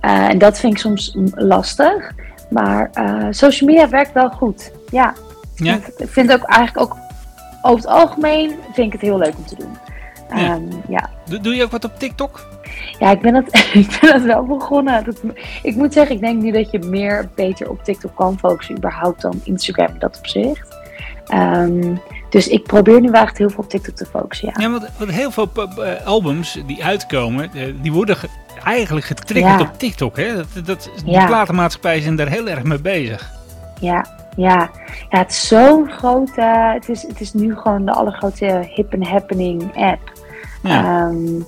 eh, 0.00 0.28
en 0.28 0.38
dat 0.38 0.58
vind 0.60 0.72
ik 0.72 0.78
soms 0.78 1.16
lastig. 1.34 2.12
Maar 2.50 2.90
social 3.30 3.70
media 3.70 3.88
werkt 3.88 4.12
wel 4.12 4.28
goed. 4.30 4.72
Ja, 4.90 5.14
Ja? 5.56 5.74
ik 5.74 5.82
vind- 5.82 6.00
ik 6.00 6.08
vind 6.08 6.30
het 6.32 6.40
ook 6.42 6.48
eigenlijk 6.48 6.80
ook 6.92 6.96
over 7.62 7.76
het 7.78 7.86
algemeen 7.86 8.50
vind 8.72 8.86
ik 8.86 8.92
het 8.92 9.00
heel 9.00 9.18
leuk 9.18 9.36
om 9.36 9.46
te 9.46 9.54
doen. 9.58 9.76
Ja. 10.28 10.36
Ehm, 10.36 10.62
ja. 10.88 11.08
Doe, 11.28 11.40
doe 11.40 11.54
je 11.54 11.62
ook 11.64 11.70
wat 11.70 11.84
op 11.84 11.98
TikTok? 11.98 12.46
Ja, 12.98 13.10
ik 13.10 13.20
ben 13.20 13.32
dat, 13.32 13.44
ik 13.72 13.98
ben 14.00 14.12
dat 14.12 14.22
wel 14.22 14.44
begonnen. 14.44 15.04
Dat, 15.04 15.20
ik 15.62 15.76
moet 15.76 15.92
zeggen, 15.92 16.14
ik 16.14 16.20
denk 16.20 16.42
nu 16.42 16.50
dat 16.52 16.70
je 16.70 16.78
meer 16.78 17.28
beter 17.34 17.70
op 17.70 17.84
TikTok 17.84 18.14
kan 18.14 18.38
focussen 18.38 18.76
überhaupt 18.76 19.20
dan 19.22 19.40
Instagram 19.44 19.86
in 19.92 19.98
dat 19.98 20.18
opzicht. 20.18 20.76
Ehm, 21.26 21.94
dus 22.30 22.48
ik 22.48 22.62
probeer 22.62 23.00
nu 23.00 23.10
wel 23.10 23.22
echt 23.22 23.38
heel 23.38 23.50
veel 23.50 23.64
op 23.64 23.70
TikTok 23.70 23.94
te 23.96 24.06
focussen, 24.06 24.48
ja. 24.54 24.60
Ja, 24.62 24.70
want, 24.70 24.88
want 24.98 25.10
heel 25.10 25.30
veel 25.30 25.46
p- 25.46 26.00
albums 26.04 26.58
die 26.66 26.84
uitkomen, 26.84 27.50
eh, 27.54 27.72
die 27.82 27.92
worden 27.92 28.16
ge- 28.16 28.28
eigenlijk 28.64 29.06
getriggerd 29.06 29.60
Ja. 29.60 29.66
op 29.66 29.78
TikTok. 29.78 30.16
Hè? 30.16 30.34
Dat, 30.34 30.46
dat, 30.66 30.90
die 31.04 31.12
Ja. 31.12 31.26
platenmaatschappijen 31.26 32.02
zijn 32.02 32.16
daar 32.16 32.28
heel 32.28 32.48
erg 32.48 32.62
mee 32.62 32.80
bezig. 32.80 33.32
Ja, 33.80 34.04
ja. 34.36 34.70
ja 35.10 35.18
het 35.18 35.30
is 35.30 35.48
zo'n 35.48 35.90
grote, 35.90 36.42
het 36.74 36.88
is, 36.88 37.02
het 37.02 37.20
is 37.20 37.32
nu 37.32 37.56
gewoon 37.56 37.84
de 37.84 37.92
allergrootste 37.92 38.68
hip 38.74 38.94
and 38.94 39.06
happening 39.08 39.62
app. 39.76 40.12
Ja. 40.66 41.08
Ehm, 41.08 41.40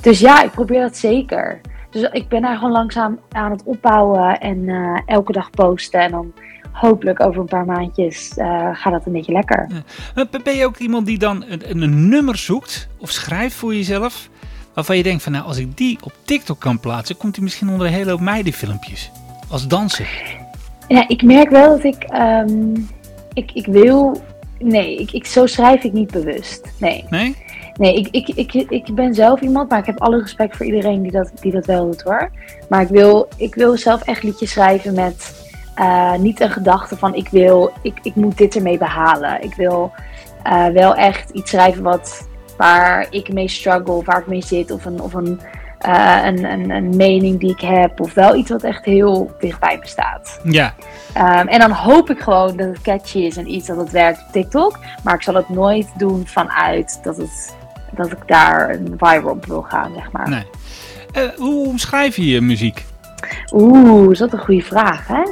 dus 0.00 0.18
ja, 0.18 0.42
ik 0.42 0.50
probeer 0.50 0.80
dat 0.80 0.96
zeker. 0.96 1.60
Dus 1.90 2.02
ik 2.12 2.28
ben 2.28 2.42
daar 2.42 2.56
gewoon 2.56 2.72
langzaam 2.72 3.18
aan 3.30 3.50
het 3.50 3.62
opbouwen 3.64 4.40
en 4.40 4.68
eh, 4.68 5.00
elke 5.06 5.32
dag 5.32 5.50
posten. 5.50 6.00
En 6.00 6.10
dan 6.10 6.32
hopelijk 6.74 7.20
over 7.20 7.40
een 7.40 7.46
paar 7.46 7.64
maandjes 7.64 8.32
uh, 8.36 8.68
gaat 8.72 8.92
dat 8.92 9.06
een 9.06 9.12
beetje 9.12 9.32
lekker. 9.32 9.68
Ben 10.42 10.56
je 10.56 10.64
ook 10.64 10.76
iemand 10.76 11.06
die 11.06 11.18
dan 11.18 11.44
een, 11.48 11.82
een, 11.82 12.08
nummer 12.08 12.36
zoekt 12.36 12.88
of 12.98 13.10
schrijft 13.10 13.54
voor 13.54 13.74
jezelf? 13.74 14.28
Waarvan 14.72 14.96
je 14.96 15.02
denkt 15.02 15.22
van 15.22 15.32
nou, 15.32 15.44
als 15.44 15.58
ik 15.58 15.76
die 15.76 15.98
op 16.02 16.12
TikTok 16.24 16.60
kan 16.60 16.80
plaatsen, 16.80 17.16
komt 17.16 17.34
hij 17.34 17.44
misschien 17.44 17.68
onder 17.68 17.86
een 17.86 17.92
hele 17.92 18.10
hoop 18.10 18.20
meidenfilmpjes. 18.20 19.10
Als 19.48 19.68
danser. 19.68 20.36
Ja, 20.88 21.08
ik 21.08 21.22
merk 21.22 21.50
wel 21.50 21.68
dat 21.68 21.84
ik, 21.84 22.06
um, 22.12 22.88
ik, 23.32 23.50
ik 23.52 23.66
wil, 23.66 24.22
nee, 24.58 24.96
ik, 24.96 25.12
ik, 25.12 25.26
zo 25.26 25.46
schrijf 25.46 25.84
ik 25.84 25.92
niet 25.92 26.10
bewust. 26.10 26.72
Nee. 26.78 27.04
Nee? 27.10 27.36
Nee, 27.76 27.94
ik, 27.94 28.28
ik, 28.28 28.52
ik, 28.52 28.70
ik 28.70 28.94
ben 28.94 29.14
zelf 29.14 29.40
iemand, 29.40 29.70
maar 29.70 29.78
ik 29.78 29.86
heb 29.86 30.00
alle 30.00 30.20
respect 30.20 30.56
voor 30.56 30.66
iedereen 30.66 31.02
die 31.02 31.10
dat, 31.10 31.30
die 31.40 31.52
dat 31.52 31.66
wel 31.66 31.84
doet 31.84 32.02
hoor. 32.02 32.30
Maar 32.68 32.82
ik 32.82 32.88
wil, 32.88 33.28
ik 33.36 33.54
wil 33.54 33.76
zelf 33.76 34.02
echt 34.02 34.22
liedjes 34.22 34.50
schrijven 34.50 34.94
met 34.94 35.42
uh, 35.78 36.14
niet 36.14 36.40
een 36.40 36.50
gedachte 36.50 36.96
van 36.96 37.14
ik 37.14 37.28
wil, 37.28 37.72
ik, 37.82 37.98
ik 38.02 38.14
moet 38.14 38.38
dit 38.38 38.56
ermee 38.56 38.78
behalen. 38.78 39.42
Ik 39.42 39.54
wil 39.54 39.92
uh, 40.46 40.66
wel 40.66 40.94
echt 40.94 41.30
iets 41.30 41.50
schrijven 41.50 41.82
wat, 41.82 42.28
waar 42.56 43.06
ik 43.10 43.32
mee 43.32 43.48
struggle, 43.48 44.02
waar 44.04 44.18
ik 44.18 44.26
mee 44.26 44.42
zit. 44.42 44.70
Of 44.70 44.84
een, 44.84 45.00
of 45.00 45.14
een, 45.14 45.40
uh, 45.86 46.20
een, 46.24 46.44
een, 46.44 46.70
een, 46.70 46.96
mening 46.96 47.40
die 47.40 47.50
ik 47.50 47.60
heb. 47.60 48.00
Of 48.00 48.14
wel 48.14 48.34
iets 48.34 48.50
wat 48.50 48.62
echt 48.62 48.84
heel 48.84 49.30
dichtbij 49.38 49.78
me 49.80 49.86
staat. 49.86 50.40
Ja. 50.44 50.74
Um, 51.16 51.48
en 51.48 51.58
dan 51.58 51.70
hoop 51.70 52.10
ik 52.10 52.18
gewoon 52.18 52.56
dat 52.56 52.66
het 52.66 52.82
catchy 52.82 53.18
is 53.18 53.36
en 53.36 53.50
iets 53.50 53.66
dat 53.66 53.76
het 53.76 53.90
werkt 53.90 54.20
op 54.20 54.32
TikTok. 54.32 54.78
Maar 55.02 55.14
ik 55.14 55.22
zal 55.22 55.34
het 55.34 55.48
nooit 55.48 55.88
doen 55.96 56.26
vanuit 56.26 57.00
dat, 57.02 57.16
het, 57.16 57.54
dat 57.94 58.12
ik 58.12 58.22
daar 58.26 58.70
een 58.70 58.94
viral 58.96 59.30
op 59.30 59.46
wil 59.46 59.62
gaan, 59.62 59.92
zeg 59.94 60.12
maar. 60.12 60.28
Nee. 60.28 60.44
hoe 61.36 61.66
omschrijf 61.66 62.16
je 62.16 62.26
je 62.26 62.40
muziek? 62.40 62.84
Oeh, 63.52 64.10
is 64.10 64.18
dat 64.18 64.32
een 64.32 64.38
goede 64.38 64.62
vraag, 64.62 65.06
hè? 65.08 65.22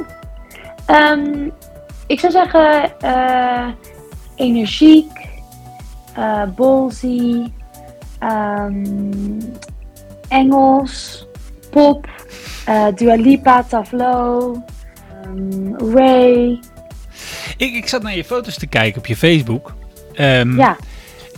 Um, 1.11 1.51
ik 2.07 2.19
zou 2.19 2.31
zeggen 2.31 2.91
uh, 3.03 3.67
energiek, 4.35 5.11
uh, 6.17 6.43
ballsy, 6.55 7.43
um, 8.19 9.39
Engels, 10.27 11.27
pop, 11.71 12.07
uh, 12.69 12.87
Dua 12.95 13.15
Lipa, 13.15 13.63
Tableau, 13.63 14.61
um, 15.25 15.75
Ray. 15.93 16.59
Ik, 17.57 17.73
ik 17.73 17.87
zat 17.87 18.03
naar 18.03 18.15
je 18.15 18.23
foto's 18.23 18.57
te 18.57 18.67
kijken 18.67 18.99
op 18.99 19.05
je 19.05 19.15
Facebook. 19.15 19.73
Um, 20.19 20.57
ja. 20.57 20.77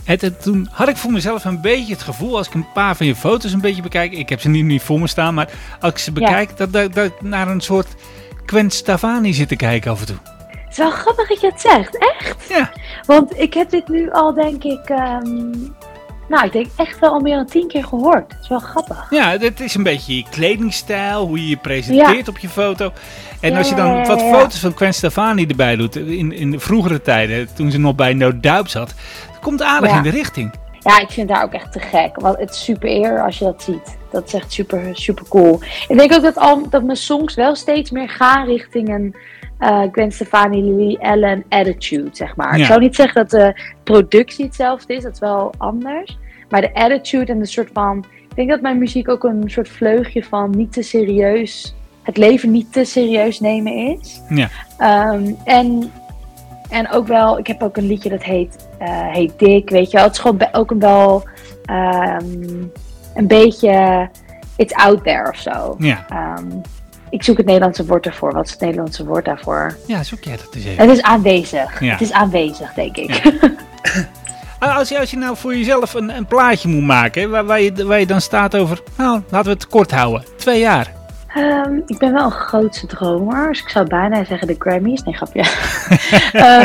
Het, 0.06 0.20
het, 0.20 0.42
toen 0.42 0.68
had 0.70 0.88
ik 0.88 0.96
voor 0.96 1.12
mezelf 1.12 1.44
een 1.44 1.60
beetje 1.60 1.92
het 1.92 2.02
gevoel, 2.02 2.36
als 2.36 2.46
ik 2.46 2.54
een 2.54 2.72
paar 2.72 2.96
van 2.96 3.06
je 3.06 3.16
foto's 3.16 3.52
een 3.52 3.60
beetje 3.60 3.82
bekijk, 3.82 4.12
ik 4.12 4.28
heb 4.28 4.40
ze 4.40 4.48
niet, 4.48 4.64
niet 4.64 4.82
voor 4.82 5.00
me 5.00 5.06
staan, 5.06 5.34
maar 5.34 5.50
als 5.80 5.92
ik 5.92 5.98
ze 5.98 6.12
bekijk, 6.12 6.48
ja. 6.48 6.56
dat, 6.56 6.72
dat, 6.72 6.94
dat 6.94 7.22
naar 7.22 7.48
een 7.48 7.60
soort 7.60 7.88
Gwen 8.46 8.70
Stefani 8.70 9.32
zitten 9.32 9.56
kijken 9.56 9.90
af 9.90 10.00
en 10.00 10.06
toe. 10.06 10.16
Het 10.48 10.70
is 10.70 10.76
wel 10.76 10.90
grappig 10.90 11.28
dat 11.28 11.40
je 11.40 11.46
het 11.46 11.60
zegt, 11.60 11.98
echt? 11.98 12.48
Ja. 12.48 12.70
Want 13.06 13.38
ik 13.38 13.54
heb 13.54 13.70
dit 13.70 13.88
nu 13.88 14.10
al, 14.10 14.34
denk 14.34 14.64
ik, 14.64 14.88
um, 14.88 15.74
nou, 16.28 16.46
ik 16.46 16.52
denk 16.52 16.66
echt 16.76 16.98
wel 16.98 17.10
al 17.10 17.20
meer 17.20 17.36
dan 17.36 17.46
tien 17.46 17.68
keer 17.68 17.84
gehoord. 17.84 18.32
Het 18.32 18.42
is 18.42 18.48
wel 18.48 18.58
grappig. 18.58 19.06
Ja, 19.10 19.38
het 19.38 19.60
is 19.60 19.74
een 19.74 19.82
beetje 19.82 20.16
je 20.16 20.24
kledingstijl, 20.30 21.26
hoe 21.26 21.40
je 21.40 21.48
je 21.48 21.56
presenteert 21.56 22.26
ja. 22.26 22.32
op 22.32 22.38
je 22.38 22.48
foto. 22.48 22.92
En 23.40 23.50
ja, 23.50 23.58
als 23.58 23.68
je 23.68 23.74
dan 23.74 24.06
wat 24.06 24.22
foto's 24.22 24.58
van 24.58 24.72
Gwen 24.76 24.94
Stefani 24.94 25.46
erbij 25.46 25.76
doet, 25.76 25.96
in, 25.96 26.32
in 26.32 26.50
de 26.50 26.58
vroegere 26.58 27.02
tijden, 27.02 27.54
toen 27.54 27.70
ze 27.70 27.78
nog 27.78 27.94
bij 27.94 28.14
No 28.14 28.40
Doubt 28.40 28.70
zat, 28.70 28.94
komt 29.40 29.62
aardig 29.62 29.96
in 29.96 30.02
de 30.02 30.10
richting. 30.10 30.54
Ja, 30.80 31.00
ik 31.00 31.10
vind 31.10 31.30
haar 31.30 31.44
ook 31.44 31.52
echt 31.52 31.72
te 31.72 31.80
gek. 31.80 32.20
Want 32.20 32.38
het 32.38 32.50
is 32.50 32.64
super 32.64 32.88
eer 32.88 33.22
als 33.22 33.38
je 33.38 33.44
dat 33.44 33.62
ziet. 33.62 33.96
Dat 34.10 34.26
is 34.26 34.34
echt 34.34 34.52
super, 34.52 34.90
super 34.92 35.24
cool. 35.28 35.60
Ik 35.88 35.98
denk 35.98 36.12
ook 36.12 36.22
dat, 36.22 36.36
al, 36.36 36.68
dat 36.68 36.82
mijn 36.82 36.96
songs 36.96 37.34
wel 37.34 37.54
steeds 37.54 37.90
meer 37.90 38.08
gaan 38.08 38.46
richting 38.46 38.88
een 38.88 39.16
uh, 39.60 39.82
Gwen 39.92 40.12
Stefani, 40.12 40.62
Lily 40.62 40.96
Allen 41.00 41.44
attitude, 41.48 42.08
zeg 42.12 42.36
maar. 42.36 42.56
Ja. 42.56 42.60
Ik 42.60 42.66
zou 42.66 42.80
niet 42.80 42.94
zeggen 42.94 43.14
dat 43.14 43.30
de 43.30 43.60
productie 43.84 44.44
hetzelfde 44.44 44.94
is, 44.94 45.02
dat 45.02 45.12
is 45.12 45.18
wel 45.18 45.54
anders. 45.58 46.18
Maar 46.48 46.60
de 46.60 46.74
attitude 46.74 47.32
en 47.32 47.38
de 47.38 47.46
soort 47.46 47.70
van... 47.72 48.04
Ik 48.28 48.36
denk 48.36 48.48
dat 48.48 48.60
mijn 48.60 48.78
muziek 48.78 49.08
ook 49.08 49.24
een 49.24 49.42
soort 49.46 49.68
vleugje 49.68 50.24
van 50.24 50.50
niet 50.50 50.72
te 50.72 50.82
serieus... 50.82 51.74
Het 52.02 52.16
leven 52.16 52.50
niet 52.50 52.72
te 52.72 52.84
serieus 52.84 53.40
nemen 53.40 53.72
is. 53.72 54.20
Ja. 54.28 54.48
Um, 55.12 55.36
en, 55.44 55.92
en 56.68 56.90
ook 56.90 57.06
wel... 57.06 57.38
Ik 57.38 57.46
heb 57.46 57.62
ook 57.62 57.76
een 57.76 57.86
liedje 57.86 58.08
dat 58.08 58.22
heet, 58.22 58.68
uh, 58.82 59.06
heet 59.06 59.38
Dik, 59.38 59.70
weet 59.70 59.90
je 59.90 59.96
wel. 59.96 60.06
Het 60.06 60.14
is 60.14 60.20
gewoon 60.20 60.48
ook 60.52 60.70
een 60.70 60.78
wel... 60.78 61.28
Um, 61.70 62.72
een 63.14 63.26
beetje 63.26 64.08
it's 64.56 64.72
out 64.72 65.04
there 65.04 65.28
of 65.28 65.36
zo. 65.36 65.74
Ja. 65.78 66.06
Um, 66.38 66.60
ik 67.10 67.22
zoek 67.22 67.36
het 67.36 67.46
Nederlandse 67.46 67.86
woord 67.86 68.06
ervoor. 68.06 68.32
Wat 68.32 68.44
is 68.44 68.50
het 68.50 68.60
Nederlandse 68.60 69.04
woord 69.04 69.24
daarvoor? 69.24 69.76
Ja, 69.86 70.02
zoek 70.02 70.24
jij 70.24 70.36
dat 70.36 70.54
eens 70.54 70.64
even. 70.64 70.88
Het 70.88 70.96
is 70.96 71.02
aanwezig. 71.02 71.80
Ja. 71.80 71.92
Het 71.92 72.00
is 72.00 72.12
aanwezig, 72.12 72.72
denk 72.72 72.96
ik. 72.96 73.22
Ja. 74.60 74.74
als, 74.78 74.88
je, 74.88 74.98
als 74.98 75.10
je 75.10 75.16
nou 75.16 75.36
voor 75.36 75.56
jezelf 75.56 75.94
een, 75.94 76.16
een 76.16 76.26
plaatje 76.26 76.68
moet 76.68 76.84
maken, 76.84 77.30
waar, 77.30 77.44
waar, 77.44 77.60
je, 77.60 77.86
waar 77.86 78.00
je 78.00 78.06
dan 78.06 78.20
staat 78.20 78.56
over, 78.56 78.82
nou, 78.96 79.22
laten 79.30 79.46
we 79.46 79.52
het 79.52 79.66
kort 79.66 79.90
houden. 79.90 80.24
Twee 80.36 80.60
jaar. 80.60 80.94
Um, 81.36 81.82
ik 81.86 81.98
ben 81.98 82.12
wel 82.12 82.24
een 82.24 82.30
grootste 82.30 82.86
dromer, 82.86 83.48
dus 83.48 83.60
ik 83.60 83.68
zou 83.68 83.86
bijna 83.86 84.24
zeggen 84.24 84.46
de 84.46 84.56
Grammys. 84.58 85.02
Nee, 85.02 85.14
grapje. 85.14 85.44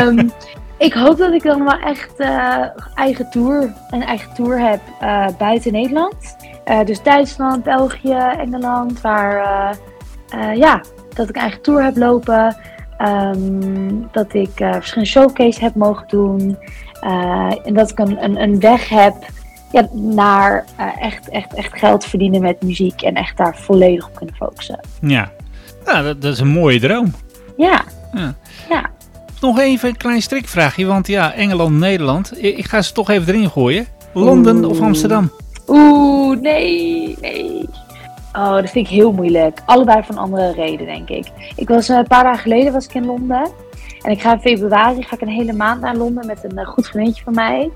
um, 0.08 0.32
ik 0.86 0.92
hoop 0.92 1.18
dat 1.18 1.32
ik 1.32 1.42
dan 1.42 1.64
wel 1.64 1.78
echt 1.78 2.12
uh, 2.18 2.64
eigen 2.94 3.30
tour, 3.30 3.72
een 3.90 4.02
eigen 4.02 4.34
tour 4.34 4.60
heb 4.60 4.80
uh, 5.02 5.26
buiten 5.38 5.72
Nederland. 5.72 6.36
Uh, 6.66 6.84
dus 6.84 7.02
Duitsland, 7.02 7.62
België, 7.62 8.18
Engeland, 8.38 9.00
waar 9.00 9.76
ja, 10.54 10.84
dat 11.14 11.28
ik 11.28 11.36
een 11.36 11.42
eigen 11.42 11.62
tour 11.62 11.82
heb 11.82 11.96
lopen. 11.96 12.56
Um, 12.98 14.08
dat 14.12 14.34
ik 14.34 14.50
verschillende 14.54 15.10
showcases 15.10 15.58
heb 15.58 15.74
mogen 15.74 16.08
doen. 16.08 16.58
en 17.64 17.74
dat 17.74 17.90
ik 17.90 17.98
een, 17.98 18.24
een, 18.24 18.42
een 18.42 18.60
weg 18.60 18.88
heb 18.88 19.14
ja, 19.72 19.88
naar 19.92 20.64
echt, 21.00 21.28
echt, 21.28 21.54
echt 21.54 21.78
geld 21.78 22.04
verdienen 22.04 22.40
met 22.40 22.62
muziek. 22.62 23.02
En 23.02 23.14
echt 23.14 23.36
daar 23.36 23.56
volledig 23.56 24.06
op 24.06 24.14
kunnen 24.14 24.34
focussen. 24.34 24.80
Ja, 25.00 25.30
nou, 25.84 26.04
dat, 26.04 26.22
dat 26.22 26.32
is 26.32 26.40
een 26.40 26.48
mooie 26.48 26.80
droom. 26.80 27.14
Ja. 27.56 27.84
ja. 28.12 28.34
ja. 28.68 28.90
Nog 29.40 29.58
even 29.58 29.88
een 29.88 29.96
klein 29.96 30.22
strikvraagje, 30.22 30.86
want 30.86 31.06
ja, 31.06 31.32
Engeland, 31.32 31.78
Nederland. 31.78 32.42
Ik 32.42 32.64
ga 32.64 32.82
ze 32.82 32.92
toch 32.92 33.10
even 33.10 33.34
erin 33.34 33.50
gooien. 33.50 33.86
Londen 34.12 34.64
of 34.64 34.80
Amsterdam? 34.80 35.30
Oeh, 35.68 36.40
nee, 36.40 37.16
nee. 37.20 37.68
Oh, 38.32 38.54
dat 38.54 38.70
vind 38.70 38.86
ik 38.86 38.92
heel 38.92 39.12
moeilijk. 39.12 39.62
Allebei 39.64 40.02
van 40.02 40.18
andere 40.18 40.52
reden, 40.52 40.86
denk 40.86 41.08
ik. 41.08 41.26
Ik 41.56 41.68
was 41.68 41.88
een 41.88 42.06
paar 42.06 42.24
dagen 42.24 42.40
geleden 42.40 42.72
was 42.72 42.84
ik 42.86 42.94
in 42.94 43.06
Londen. 43.06 43.50
En 44.02 44.10
ik 44.10 44.20
ga 44.20 44.32
in 44.32 44.40
februari 44.40 45.02
ga 45.02 45.14
ik 45.14 45.20
een 45.20 45.28
hele 45.28 45.52
maand 45.52 45.80
naar 45.80 45.96
Londen 45.96 46.26
met 46.26 46.44
een 46.44 46.58
uh, 46.58 46.66
goed 46.66 46.86
vriendje 46.88 47.22
van 47.22 47.34
mij. 47.34 47.70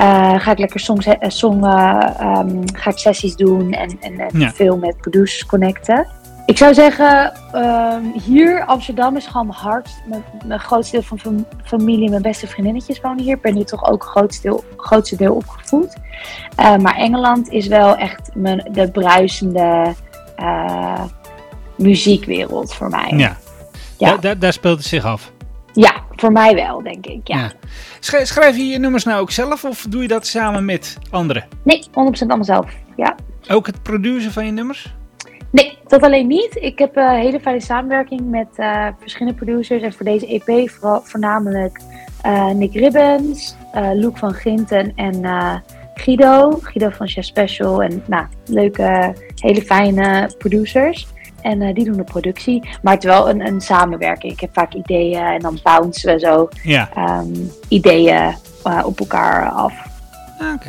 Uh, 0.00 0.40
ga 0.40 0.52
ik 0.52 0.58
lekker 0.58 0.80
songs, 0.80 1.06
uh, 1.06 1.12
song, 1.20 1.54
um, 1.64 2.62
ga 2.72 2.90
ik 2.90 2.98
sessies 2.98 3.36
doen 3.36 3.72
en, 3.72 3.96
en, 4.00 4.18
en 4.18 4.38
Ja. 4.38 4.50
veel 4.50 4.76
met 4.76 4.96
producers 4.96 5.46
connecten. 5.46 6.06
Ik 6.50 6.56
zou 6.56 6.74
zeggen, 6.74 7.32
um, 7.54 8.12
hier 8.22 8.64
Amsterdam 8.64 9.16
is 9.16 9.26
gewoon 9.26 9.46
mijn 9.46 9.58
hart. 9.58 9.90
Mijn, 10.06 10.24
mijn 10.46 10.60
grootste 10.60 10.96
deel 10.96 11.02
van 11.02 11.18
fam 11.18 11.46
familie, 11.64 12.10
mijn 12.10 12.22
beste 12.22 12.46
vriendinnetjes 12.46 13.00
wonen 13.00 13.24
hier. 13.24 13.34
Ik 13.34 13.42
ben 13.42 13.54
hier 13.54 13.64
toch 13.64 13.90
ook 13.90 14.04
grootste 14.04 14.42
deel, 14.42 14.64
grootste 14.76 15.16
deel 15.16 15.34
opgevoed. 15.34 15.96
Uh, 16.60 16.76
maar 16.76 16.96
Engeland 16.96 17.48
is 17.48 17.66
wel 17.66 17.96
echt 17.96 18.30
mijn, 18.34 18.68
de 18.72 18.90
bruisende 18.90 19.94
uh, 20.40 21.04
muziekwereld 21.76 22.74
voor 22.74 22.88
mij. 22.88 23.12
Ja, 23.16 23.36
Ja. 23.98 24.10
Da 24.10 24.16
da 24.16 24.34
daar 24.34 24.52
speelt 24.52 24.78
het 24.78 24.86
zich 24.86 25.04
af. 25.04 25.32
Ja, 25.72 25.92
voor 26.16 26.32
mij 26.32 26.54
wel, 26.54 26.82
denk 26.82 27.06
ik. 27.06 27.28
Ja. 27.28 27.36
Ja. 27.36 27.50
Sch 28.00 28.14
schrijf 28.22 28.56
je 28.56 28.66
je 28.66 28.78
nummers 28.78 29.04
nou 29.04 29.20
ook 29.20 29.30
zelf 29.30 29.64
of 29.64 29.86
doe 29.88 30.02
je 30.02 30.08
dat 30.08 30.26
samen 30.26 30.64
met 30.64 30.98
anderen? 31.10 31.46
Nee, 31.62 31.86
100% 31.88 31.92
allemaal 31.92 32.44
zelf. 32.44 32.70
Ja. 32.96 33.14
Ook 33.48 33.66
het 33.66 33.82
produceren 33.82 34.32
van 34.32 34.46
je 34.46 34.52
nummers? 34.52 34.98
Nee, 35.50 35.78
dat 35.86 36.02
alleen 36.02 36.26
niet. 36.26 36.56
Ik 36.60 36.78
heb 36.78 36.96
een 36.96 37.14
hele 37.14 37.40
fijne 37.40 37.60
samenwerking 37.60 38.30
met 38.30 38.48
uh, 38.56 38.86
verschillende 39.00 39.38
producers. 39.38 39.82
En 39.82 39.92
voor 39.92 40.04
deze 40.04 40.26
EP 40.26 40.70
vooral, 40.70 41.00
voornamelijk 41.04 41.80
uh, 42.26 42.50
Nick 42.50 42.72
Ribbons, 42.74 43.56
uh, 43.74 43.90
Luc 43.92 44.12
van 44.14 44.34
Ginten 44.34 44.92
en 44.96 45.24
Guido. 45.94 46.58
Guido 46.62 46.90
van 46.90 47.08
Chef 47.08 47.24
Special. 47.24 47.82
En 47.82 48.02
nou, 48.06 48.26
leuke, 48.46 49.14
hele 49.34 49.62
fijne 49.62 50.30
producers. 50.38 51.06
En 51.42 51.74
die 51.74 51.84
doen 51.84 51.96
de 51.96 52.04
productie. 52.04 52.68
Maar 52.82 52.94
het 52.94 53.04
is 53.04 53.10
wel 53.10 53.30
een, 53.30 53.46
een 53.46 53.60
samenwerking. 53.60 54.32
Ik 54.32 54.40
heb 54.40 54.50
vaak 54.52 54.74
ideeën 54.74 55.22
en 55.24 55.40
dan 55.40 55.58
bouncen 55.62 56.12
we 56.14 56.18
zo 56.18 56.48
Ja. 56.62 56.88
um, 57.20 57.50
ideeën 57.68 58.34
op 58.84 58.98
elkaar 59.00 59.48
af. 59.50 59.72
Ah, 60.38 60.52
Oké. 60.54 60.68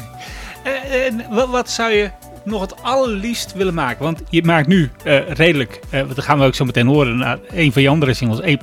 Okay. 0.63 1.07
En 1.07 1.49
wat 1.51 1.69
zou 1.69 1.91
je 1.91 2.09
nog 2.43 2.61
het 2.61 2.83
allerliefst 2.83 3.53
willen 3.53 3.73
maken? 3.73 4.03
Want 4.03 4.21
je 4.29 4.43
maakt 4.43 4.67
nu 4.67 4.89
uh, 5.03 5.29
redelijk, 5.29 5.79
uh, 5.93 6.07
dat 6.07 6.21
gaan 6.21 6.39
we 6.39 6.45
ook 6.45 6.55
zo 6.55 6.65
meteen 6.65 6.87
horen, 6.87 7.17
na 7.17 7.39
een 7.49 7.71
van 7.71 7.81
je 7.81 7.89
andere 7.89 8.13
singles, 8.13 8.39
E+, 8.41 8.57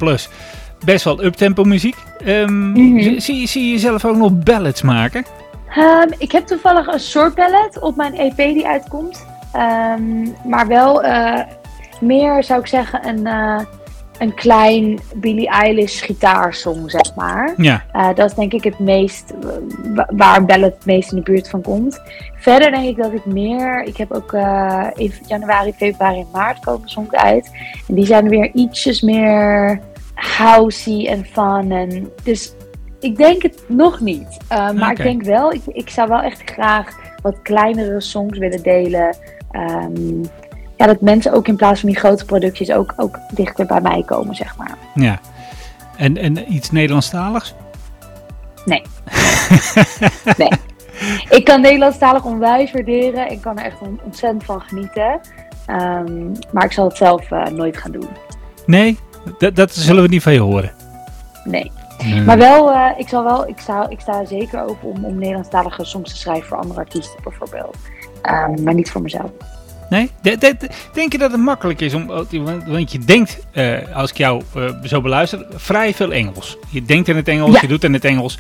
best 0.85 1.05
wel 1.05 1.25
uptempo 1.25 1.65
muziek. 1.65 1.97
Um, 2.27 2.53
mm 2.53 2.75
-hmm. 2.75 3.21
zie, 3.21 3.47
zie 3.47 3.65
je 3.65 3.71
jezelf 3.71 4.05
ook 4.05 4.17
nog 4.17 4.33
ballads 4.39 4.83
maken? 4.83 5.25
Um, 5.77 6.15
ik 6.19 6.33
heb 6.33 6.47
toevallig 6.47 6.87
een 6.87 7.01
soort 7.01 7.35
ballad 7.35 7.79
op 7.81 7.97
mijn 7.97 8.15
EP 8.15 8.37
die 8.37 8.67
uitkomt. 8.67 9.27
Um, 9.57 10.35
maar 10.45 10.67
wel 10.67 11.05
uh, 11.05 11.41
meer, 12.01 12.45
zou 12.45 12.61
ik 12.61 12.67
zeggen, 12.67 13.09
een, 13.09 13.27
een 14.19 14.35
klein 14.35 14.99
Billie 15.15 15.49
Eilish 15.49 16.05
gitaarsong, 16.05 16.91
zeg 16.91 17.15
maar. 17.15 17.55
Ja, 17.57 17.85
Eh, 17.93 18.09
dat 18.15 18.31
is 18.31 18.37
denk 18.37 18.53
ik 18.53 18.65
het 18.65 18.79
meest, 18.79 19.31
eh, 19.43 19.49
wa- 19.95 20.09
waar 20.17 20.37
een 20.37 20.47
ballad 20.47 20.75
het 20.75 20.87
meest 20.87 21.11
in 21.11 21.17
de 21.17 21.23
buurt 21.23 21.49
van 21.51 21.63
komt. 21.63 22.01
Verder 22.35 22.71
denk 22.71 22.85
ik 22.89 22.97
dat 22.97 23.13
ik 23.13 23.25
meer, 23.25 23.83
ik 23.83 23.97
heb 23.97 24.13
ook 24.13 24.33
eh, 24.33 24.87
in 24.95 25.13
januari, 25.27 25.73
februari 25.73 26.19
en 26.19 26.27
maart 26.33 26.65
komen 26.65 26.89
songs 26.89 27.13
uit. 27.15 27.51
En 27.89 27.95
die 27.95 28.07
zijn 28.07 28.29
weer 28.29 28.51
ietsjes 28.55 29.01
meer 29.01 29.81
housey 30.15 31.07
en 31.09 31.25
fun. 31.25 31.73
En, 31.73 32.11
dus 32.23 32.55
ik 33.01 33.17
denk 33.17 33.43
het 33.43 33.63
nog 33.69 34.01
niet. 34.01 34.37
Eh, 34.49 34.71
maar 34.71 34.91
ik 34.91 34.97
denk 35.03 35.23
wel, 35.23 35.53
ik, 35.53 35.63
ik 35.67 35.91
zou 35.91 36.09
wel 36.09 36.21
echt 36.21 36.43
graag 36.51 36.97
wat 37.23 37.43
kleinere 37.43 38.01
songs 38.01 38.39
willen 38.39 38.63
delen. 38.63 39.17
Ehm, 39.51 40.23
ja, 40.79 40.87
dat 40.87 41.01
mensen 41.01 41.33
ook 41.33 41.49
in 41.49 41.57
plaats 41.57 41.81
van 41.81 41.89
die 41.89 41.99
grote 41.99 42.25
producties 42.25 42.71
ook, 42.73 42.95
ook 42.97 43.19
dichter 43.35 43.67
bij 43.67 43.81
mij 43.81 44.03
komen, 44.07 44.35
zeg 44.35 44.57
maar. 44.57 44.77
ja. 44.95 45.19
En, 45.97 46.17
en 46.17 46.53
iets 46.53 46.71
Nederlandstaligs? 46.71 47.55
Nee. 48.65 48.83
nee. 50.37 50.51
Ik 51.29 51.45
kan 51.45 51.61
Nederlandstalig 51.61 52.25
onwijs 52.25 52.73
waarderen. 52.73 53.31
Ik 53.31 53.41
kan 53.41 53.59
er 53.59 53.65
echt 53.65 53.81
on- 53.81 54.01
ontzettend 54.05 54.45
van 54.45 54.61
genieten. 54.61 55.21
Ehm, 55.67 56.31
maar 56.53 56.65
ik 56.65 56.73
zal 56.73 56.85
het 56.89 56.97
zelf 56.97 57.31
eh, 57.31 57.47
nooit 57.47 57.77
gaan 57.77 57.91
doen. 57.93 58.09
Nee, 58.67 58.99
dat, 59.39 59.57
dat 59.57 59.73
zullen 59.75 60.03
we 60.03 60.09
niet 60.09 60.23
van 60.23 60.33
je 60.33 60.41
horen. 60.41 60.73
Nee. 61.45 61.73
Nee. 62.05 62.21
Maar 62.21 62.39
wel, 62.39 62.73
eh, 62.73 62.91
ik, 62.97 63.09
zal 63.09 63.25
wel 63.25 63.49
ik, 63.49 63.59
sta, 63.59 63.89
ik 63.89 64.01
sta 64.01 64.25
zeker 64.25 64.63
open 64.63 64.89
om, 64.89 65.05
om 65.05 65.19
Nederlandstalige 65.19 65.85
songs 65.85 66.11
te 66.11 66.17
schrijven 66.17 66.49
voor 66.49 66.57
andere 66.59 66.81
artiesten 66.81 67.23
bijvoorbeeld. 67.23 67.77
Ehm, 68.23 68.63
maar 68.63 68.75
niet 68.75 68.91
voor 68.91 69.03
mezelf. 69.03 69.31
Nee? 69.91 70.11
De- 70.23 70.37
de- 70.39 70.57
de- 70.59 70.71
denk 70.93 71.13
je 71.13 71.19
dat 71.19 71.31
het 71.33 71.41
makkelijk 71.41 71.81
is 71.81 71.95
om. 71.95 72.07
Want, 72.07 72.93
je 72.93 72.99
denkt, 72.99 73.47
eh, 73.53 73.77
als 73.97 74.11
ik 74.11 74.17
jou 74.17 74.43
eh, 74.55 74.63
zo 74.85 75.01
beluister, 75.01 75.47
vrij 75.55 75.95
veel 75.95 76.13
Engels. 76.13 76.57
Je 76.71 76.83
denkt 76.83 77.09
in 77.09 77.17
het 77.17 77.29
Engels, 77.29 77.55
Ja. 77.55 77.59
je 77.61 77.69
doet 77.69 77.85
in 77.85 77.93
het 77.93 78.05
Engels. 78.05 78.39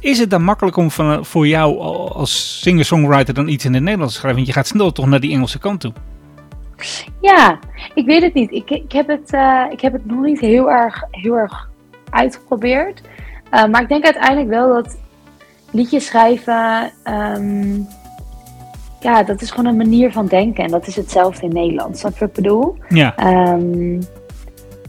Is 0.00 0.18
het 0.18 0.30
dan 0.30 0.42
makkelijk 0.42 0.76
om 0.76 0.90
van, 0.90 1.24
voor 1.24 1.46
jou 1.46 1.78
al- 1.78 2.12
als 2.14 2.60
singer-songwriter 2.62 3.34
dan 3.34 3.48
iets 3.48 3.64
in 3.64 3.74
het 3.74 3.82
Nederlands 3.82 4.12
te 4.14 4.18
schrijven? 4.20 4.42
Want 4.42 4.54
je 4.54 4.60
gaat 4.60 4.70
snel 4.70 4.92
toch 4.92 5.06
naar 5.06 5.20
die 5.20 5.32
Engelse 5.32 5.58
kant 5.58 5.80
toe. 5.80 5.92
Ja, 7.20 7.58
ik 7.94 8.06
weet 8.06 8.22
het 8.22 8.34
niet. 8.34 8.50
Ik, 8.52 8.70
ik, 8.70 8.92
heb, 8.92 9.08
het, 9.08 9.32
eh, 9.32 9.64
ik 9.70 9.80
heb 9.80 9.92
het 9.92 10.06
nog 10.06 10.24
niet 10.24 10.40
heel 10.40 10.70
erg, 10.70 11.04
heel 11.10 11.34
erg 11.38 11.68
uitgeprobeerd. 12.10 13.00
Maar 13.50 13.82
ik 13.82 13.88
denk 13.88 14.04
uiteindelijk 14.04 14.48
wel 14.48 14.68
dat 14.74 14.96
liedjes 15.70 16.06
schrijven. 16.06 16.92
ehm, 17.02 17.74
ja, 19.00 19.22
dat 19.22 19.42
is 19.42 19.50
gewoon 19.50 19.66
een 19.66 19.76
manier 19.76 20.12
van 20.12 20.26
denken. 20.26 20.64
En 20.64 20.70
dat 20.70 20.86
is 20.86 20.96
hetzelfde 20.96 21.46
in 21.46 21.52
Nederland. 21.52 21.98
Snap 21.98 22.12
je 22.12 22.18
wat 22.18 22.28
ik 22.28 22.34
bedoel? 22.34 22.76
Ja, 22.88 23.16
Ehm, 23.16 24.00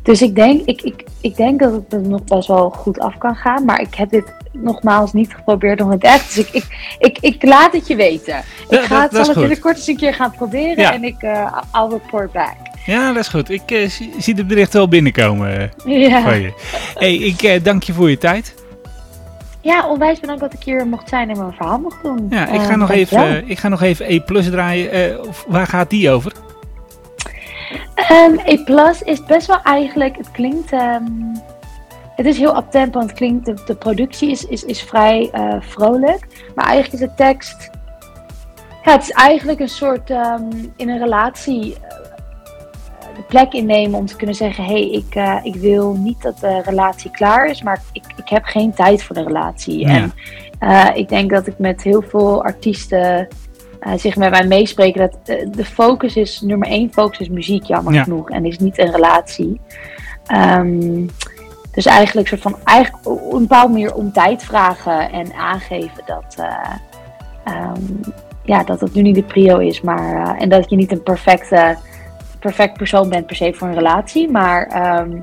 dus 0.03 0.21
ik 0.21 0.35
denk, 0.35 0.61
ik, 0.65 0.81
ik, 0.81 1.03
ik 1.21 1.35
denk 1.35 1.59
dat 1.59 1.71
het 1.71 1.93
er 1.93 2.01
nog 2.01 2.23
best 2.23 2.47
wel 2.47 2.69
goed 2.69 2.99
af 2.99 3.17
kan 3.17 3.35
gaan. 3.35 3.65
Maar 3.65 3.81
ik 3.81 3.95
heb 3.95 4.09
dit 4.09 4.33
nogmaals 4.51 5.13
niet 5.13 5.33
geprobeerd 5.35 5.79
in 5.79 5.89
het 5.89 6.03
echt. 6.03 6.35
Dus 6.35 6.45
ik, 6.51 6.53
ik, 6.53 6.65
ik, 6.99 7.17
ik 7.21 7.43
laat 7.43 7.73
het 7.73 7.87
je 7.87 7.95
weten. 7.95 8.33
Ja, 8.69 8.79
ik 8.79 8.85
ga 8.85 9.01
dat- 9.01 9.11
het, 9.11 9.25
zal 9.25 9.25
het 9.33 9.37
binnenkort 9.39 9.77
eens 9.77 9.87
een 9.87 9.97
keer 9.97 10.13
gaan 10.13 10.31
proberen. 10.31 10.79
Ja. 10.83 10.93
En 10.93 11.03
ik, 11.03 11.21
eh 11.21 11.57
I'll 11.75 11.89
report 11.89 12.31
back. 12.31 12.55
ja 12.85 13.07
dat 13.13 13.21
is 13.23 13.27
goed. 13.27 13.49
Ik 13.49 13.71
eh, 13.71 13.89
zie, 13.89 14.13
zie 14.17 14.33
de 14.33 14.45
bericht 14.45 14.73
wel 14.73 14.87
binnenkomen 14.87 15.71
eh, 15.85 16.09
Ja. 16.09 16.21
van 16.21 16.41
je. 16.41 16.53
Hey, 16.93 17.15
ik 17.15 17.63
dank 17.63 17.83
je 17.83 17.93
voor 17.93 18.09
je 18.09 18.17
tijd. 18.17 18.55
Ja, 19.69 19.87
onwijs 19.87 20.19
bedankt 20.19 20.41
dat 20.41 20.53
ik 20.53 20.63
hier 20.63 20.87
mocht 20.87 21.09
zijn 21.09 21.29
en 21.29 21.37
mijn 21.37 21.53
verhaal 21.53 21.79
mocht 21.79 22.03
doen. 22.03 22.27
Ja, 22.29 22.47
ik 22.47 22.59
Eh, 22.61 22.65
ga 22.65 22.75
nog 22.75 22.91
even, 22.91 23.17
eh, 23.17 23.49
ik 23.49 23.59
ga 23.59 23.67
nog 23.67 23.81
even 23.81 24.11
E 24.13 24.19
Plus 24.19 24.49
draaien. 24.49 24.91
Eh, 24.91 25.15
waar 25.47 25.67
gaat 25.67 25.89
die 25.89 26.09
over? 26.09 26.31
Ehm, 27.95 28.39
A 28.39 28.63
Plus 28.65 29.01
is 29.01 29.23
best 29.25 29.47
wel 29.47 29.61
eigenlijk, 29.63 30.17
het 30.17 30.31
klinkt, 30.31 30.71
ehm, 30.71 31.03
het 32.15 32.25
is 32.25 32.37
heel 32.37 32.57
uptempo, 32.57 32.97
want 32.97 33.09
het 33.09 33.19
klinkt, 33.19 33.45
de, 33.45 33.53
de 33.65 33.75
productie 33.75 34.31
is, 34.31 34.45
is, 34.45 34.63
is 34.63 34.81
vrij 34.81 35.29
eh, 35.31 35.55
vrolijk. 35.59 36.27
Maar 36.55 36.65
eigenlijk 36.65 37.03
is 37.03 37.09
de 37.09 37.15
tekst, 37.15 37.69
ja, 38.83 38.91
het 38.91 39.01
is 39.01 39.11
eigenlijk 39.11 39.59
een 39.59 39.69
soort, 39.69 40.09
ehm, 40.09 40.43
in 40.75 40.89
een 40.89 40.97
relatie 40.99 41.75
eh, 41.81 41.97
plek 43.27 43.53
innemen 43.53 43.99
om 43.99 44.05
te 44.05 44.15
kunnen 44.15 44.35
zeggen, 44.35 44.63
hé, 44.63 44.71
hey, 44.71 44.89
ik, 44.89 45.15
eh, 45.15 45.35
ik 45.43 45.55
wil 45.55 45.93
niet 45.93 46.21
dat 46.21 46.39
de 46.39 46.61
relatie 46.61 47.11
klaar 47.11 47.49
is, 47.49 47.63
maar 47.63 47.81
ik, 47.91 48.03
ik 48.15 48.29
heb 48.29 48.43
geen 48.43 48.73
tijd 48.73 49.03
voor 49.03 49.15
de 49.15 49.23
relatie. 49.23 49.79
Ja. 49.79 49.87
En 49.87 50.13
eh, 50.59 50.97
ik 50.97 51.09
denk 51.09 51.29
dat 51.29 51.47
ik 51.47 51.59
met 51.59 51.83
heel 51.83 52.01
veel 52.01 52.43
artiesten 52.43 53.27
eh, 53.79 53.93
zich 53.95 54.15
met 54.15 54.29
mij 54.31 54.47
meespreken 54.47 54.99
dat 54.99 55.37
de 55.55 55.65
focus 55.65 56.15
is, 56.15 56.41
nummer 56.41 56.67
één 56.67 56.91
focus 56.93 57.19
is 57.19 57.29
muziek, 57.29 57.63
jammer 57.63 57.93
Ja. 57.93 58.03
genoeg. 58.03 58.29
En 58.29 58.45
is 58.45 58.59
niet 58.59 58.79
een 58.79 58.91
relatie. 58.91 59.61
Ehm, 60.25 61.05
dus 61.71 61.85
eigenlijk 61.85 62.27
soort 62.27 62.41
van, 62.41 62.55
eigenlijk 62.63 63.07
op 63.07 63.33
een 63.33 63.39
bepaalde 63.39 63.73
manier 63.73 63.93
om 63.93 64.11
tijd 64.11 64.43
vragen 64.43 65.11
en 65.11 65.33
aangeven 65.33 66.03
dat, 66.05 66.35
eh, 66.37 66.73
ehm, 67.43 67.81
ja, 68.43 68.63
dat 68.63 68.79
het 68.81 68.93
nu 68.93 69.01
niet 69.01 69.15
de 69.15 69.23
prio 69.23 69.57
is. 69.57 69.81
Maar, 69.81 70.37
en 70.37 70.49
dat 70.49 70.69
je 70.69 70.75
niet 70.75 70.91
een 70.91 71.03
perfecte, 71.03 71.77
perfect 72.39 72.77
persoon 72.77 73.09
bent 73.09 73.25
per 73.25 73.35
se 73.35 73.53
voor 73.53 73.67
een 73.67 73.73
relatie. 73.73 74.29
Maar 74.29 74.67
ehm, 74.67 75.21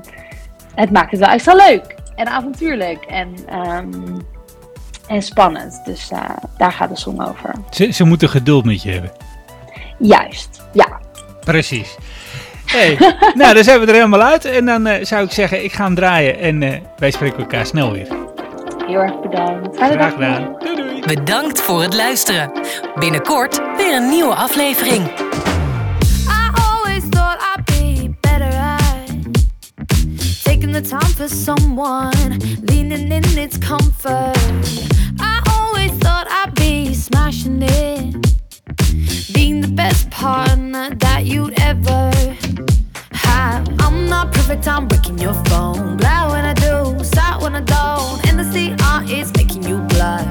het 0.75 0.91
maakt 0.91 1.11
het 1.11 1.19
wel 1.19 1.29
extra 1.29 1.53
leuk 1.53 1.95
en 2.15 2.27
avontuurlijk 2.27 3.05
en, 3.05 3.33
ehm, 3.49 3.91
en 5.07 5.21
spannend. 5.21 5.81
Dus 5.85 6.11
eh, 6.11 6.19
daar 6.57 6.71
gaat 6.71 6.89
de 6.89 6.97
song 6.97 7.21
over. 7.21 7.53
Ze, 7.69 7.91
ze 7.91 8.03
moeten 8.03 8.29
geduld 8.29 8.65
met 8.65 8.83
je 8.83 8.91
hebben. 8.91 9.11
Juist, 9.97 10.61
ja. 10.73 10.99
Precies. 11.39 11.97
Hey, 12.65 12.97
nou, 13.39 13.53
dan 13.53 13.63
zijn 13.63 13.79
we 13.79 13.85
er 13.85 13.93
helemaal 13.93 14.21
uit. 14.21 14.45
En 14.45 14.65
dan 14.65 14.85
eh, 14.85 15.05
zou 15.05 15.23
ik 15.23 15.31
zeggen, 15.31 15.63
ik 15.63 15.73
ga 15.73 15.83
hem 15.83 15.95
draaien. 15.95 16.39
En 16.39 16.63
eh, 16.63 16.79
wij 16.97 17.11
spreken 17.11 17.39
elkaar 17.39 17.65
snel 17.65 17.91
weer. 17.91 18.07
Heel 18.87 18.99
erg 18.99 19.21
bedankt. 19.21 19.77
Fijne 19.77 19.93
Graag 19.93 20.13
gedaan. 20.13 20.55
Doei 20.59 20.75
doei. 20.75 21.15
Bedankt 21.15 21.61
voor 21.61 21.81
het 21.81 21.93
luisteren. 21.93 22.51
Binnenkort 22.95 23.61
weer 23.77 23.95
een 23.95 24.09
nieuwe 24.09 24.33
aflevering. 24.35 25.26
The 30.81 30.89
time 30.89 31.13
for 31.13 31.27
someone, 31.27 32.37
leaning 32.67 33.11
in 33.11 33.37
its 33.37 33.57
comfort. 33.57 34.37
I 35.19 35.41
always 35.55 35.91
thought 36.03 36.27
I'd 36.29 36.53
be 36.53 36.93
smashing 36.93 37.63
it, 37.63 39.33
being 39.33 39.61
the 39.61 39.69
best 39.69 40.11
partner 40.11 40.93
that 40.95 41.25
you'd 41.25 41.59
ever 41.61 42.11
have. 43.11 43.67
I'm 43.79 44.07
not 44.07 44.31
perfect, 44.31 44.67
I'm 44.67 44.87
breaking 44.87 45.17
your 45.17 45.33
phone. 45.45 45.97
Glad 45.97 46.29
when 46.31 46.45
I 46.45 46.53
do, 46.53 47.03
sad 47.03 47.41
when 47.41 47.55
I 47.55 47.61
don't. 47.61 48.27
And 48.27 48.37
the 48.37 48.45
CR 48.53 49.11
is 49.11 49.33
making 49.35 49.63
you 49.63 49.79
blush. 49.79 50.27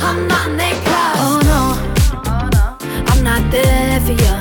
I'm 0.00 0.28
not 0.28 0.48
an 0.48 0.60
A 0.60 0.70
plus. 0.86 1.16
Oh 1.26 1.40
no. 1.50 1.62
I'm 3.10 3.24
not 3.24 3.50
there 3.50 4.00
for 4.00 4.12
you. 4.12 4.36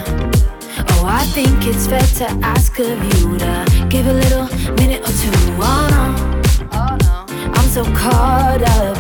Oh, 0.91 1.05
I 1.07 1.23
think 1.33 1.65
it's 1.65 1.87
fair 1.87 2.07
to 2.19 2.45
ask 2.45 2.77
of 2.77 3.03
you 3.15 3.39
to 3.39 3.78
give 3.89 4.05
a 4.05 4.13
little 4.13 4.45
minute 4.75 5.01
or 5.01 5.11
two. 5.13 5.31
Oh, 5.61 6.29
oh 6.73 6.97
no, 7.01 7.25
I'm 7.53 7.69
so 7.69 7.83
caught 7.95 8.61
up. 8.61 8.97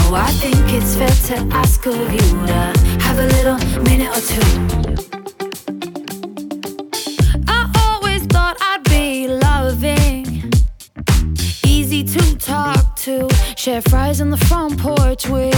Oh, 0.00 0.14
I 0.14 0.30
think 0.40 0.56
it's 0.72 0.94
fair 0.96 1.36
to 1.36 1.54
ask 1.54 1.84
of 1.86 1.94
you 1.94 2.46
to 2.46 2.72
have 3.04 3.18
a 3.18 3.26
little 3.26 3.58
minute 3.82 4.08
or 4.08 4.22
two. 4.32 4.50
I 7.48 7.70
always 7.84 8.24
thought 8.26 8.56
I'd 8.60 8.82
be 8.84 9.28
loving, 9.28 10.52
easy 11.66 12.02
to 12.04 12.38
talk 12.38 12.96
to, 13.04 13.28
share 13.56 13.82
fries 13.82 14.22
on 14.22 14.30
the 14.30 14.38
front 14.38 14.78
porch 14.78 15.28
with. 15.28 15.54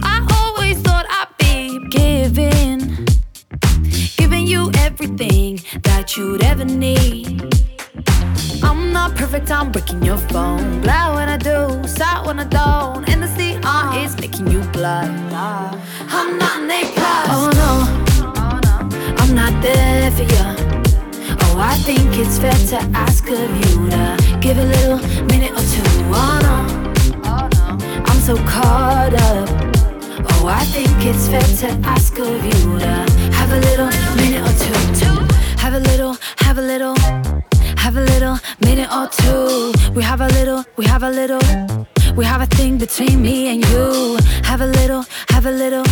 I 0.00 0.24
always 0.38 0.80
thought 0.82 1.06
I'd 1.08 1.36
be 1.38 1.80
giving, 1.90 3.04
giving 4.16 4.46
you 4.46 4.70
everything 4.78 5.60
that 5.82 6.16
you'd 6.16 6.44
ever 6.44 6.64
need. 6.64 7.53
Not 9.04 9.16
perfect, 9.16 9.50
I'm 9.50 9.70
breaking 9.70 10.02
your 10.02 10.16
phone. 10.16 10.80
Glad 10.80 11.14
when 11.14 11.28
I 11.28 11.36
do, 11.36 11.86
sad 11.86 12.24
when 12.24 12.38
I 12.38 12.44
don't. 12.44 13.06
And 13.06 13.22
the 13.22 13.28
CR 13.36 13.98
is 13.98 14.18
making 14.18 14.50
you 14.50 14.62
blush. 14.72 15.06
I'm 16.08 16.38
not 16.38 16.56
plus. 16.94 17.28
Oh 17.36 17.50
no, 17.62 17.72
I'm 19.18 19.34
not 19.34 19.52
there 19.62 20.10
for 20.10 20.22
you. 20.22 20.46
Oh, 21.42 21.58
I 21.58 21.76
think 21.84 22.16
it's 22.16 22.38
fair 22.38 22.56
to 22.72 22.78
ask 22.96 23.28
of 23.28 23.50
you 23.62 23.90
to 23.90 24.38
give 24.40 24.56
a 24.56 24.64
little 24.64 24.96
minute 25.26 25.52
or 25.52 25.64
two. 25.74 25.84
Oh 26.08 26.38
no, 26.46 26.56
I'm 28.08 28.20
so 28.20 28.36
caught 28.46 29.12
up. 29.12 29.50
Oh, 30.32 30.46
I 30.46 30.64
think 30.72 30.88
it's 31.04 31.28
fair 31.28 31.42
to 31.42 31.68
ask 31.86 32.18
of 32.18 32.42
you 32.42 32.78
to 32.78 32.94
have 33.36 33.52
a 33.52 33.60
little 33.68 33.93
or 39.04 39.08
two. 39.08 39.72
We 39.92 40.02
have 40.02 40.20
a 40.20 40.28
little, 40.28 40.64
we 40.76 40.86
have 40.86 41.02
a 41.02 41.10
little. 41.10 41.40
We 42.16 42.24
have 42.24 42.40
a 42.40 42.46
thing 42.46 42.78
between 42.78 43.20
me 43.20 43.48
and 43.48 43.64
you. 43.68 44.16
Have 44.44 44.60
a 44.60 44.66
little, 44.66 45.04
have 45.28 45.46
a 45.46 45.50
little. 45.50 45.84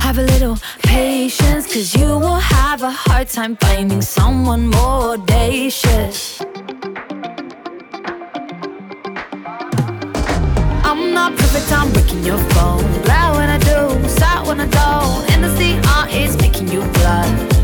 Have 0.00 0.18
a 0.18 0.22
little 0.22 0.56
patience, 0.82 1.66
cause 1.66 1.94
you 1.96 2.06
will 2.06 2.42
have 2.58 2.82
a 2.82 2.90
hard 2.90 3.28
time 3.28 3.56
finding 3.56 4.02
someone 4.02 4.68
more 4.68 5.14
audacious. 5.14 6.40
I'm 10.88 11.02
not 11.18 11.32
perfect, 11.40 11.72
I'm 11.72 11.90
breaking 11.92 12.22
your 12.22 12.38
phone. 12.54 12.84
Glad 13.02 13.36
when 13.36 13.48
I 13.56 13.58
do, 13.58 14.08
sad 14.08 14.46
when 14.46 14.60
I 14.60 14.68
don't. 14.80 15.30
And 15.32 15.42
the 15.44 15.52
CR 15.58 16.08
is 16.22 16.36
making 16.38 16.68
you 16.68 16.82
blush. 16.96 17.56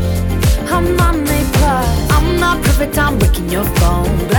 I'm 0.69 0.95
not 0.97 1.15
made 1.15 1.49
blood. 1.53 2.11
I'm 2.11 2.39
not 2.39 2.61
perfect, 2.63 2.97
I'm 2.97 3.17
breaking 3.19 3.49
your 3.49 3.65
phone. 3.79 4.32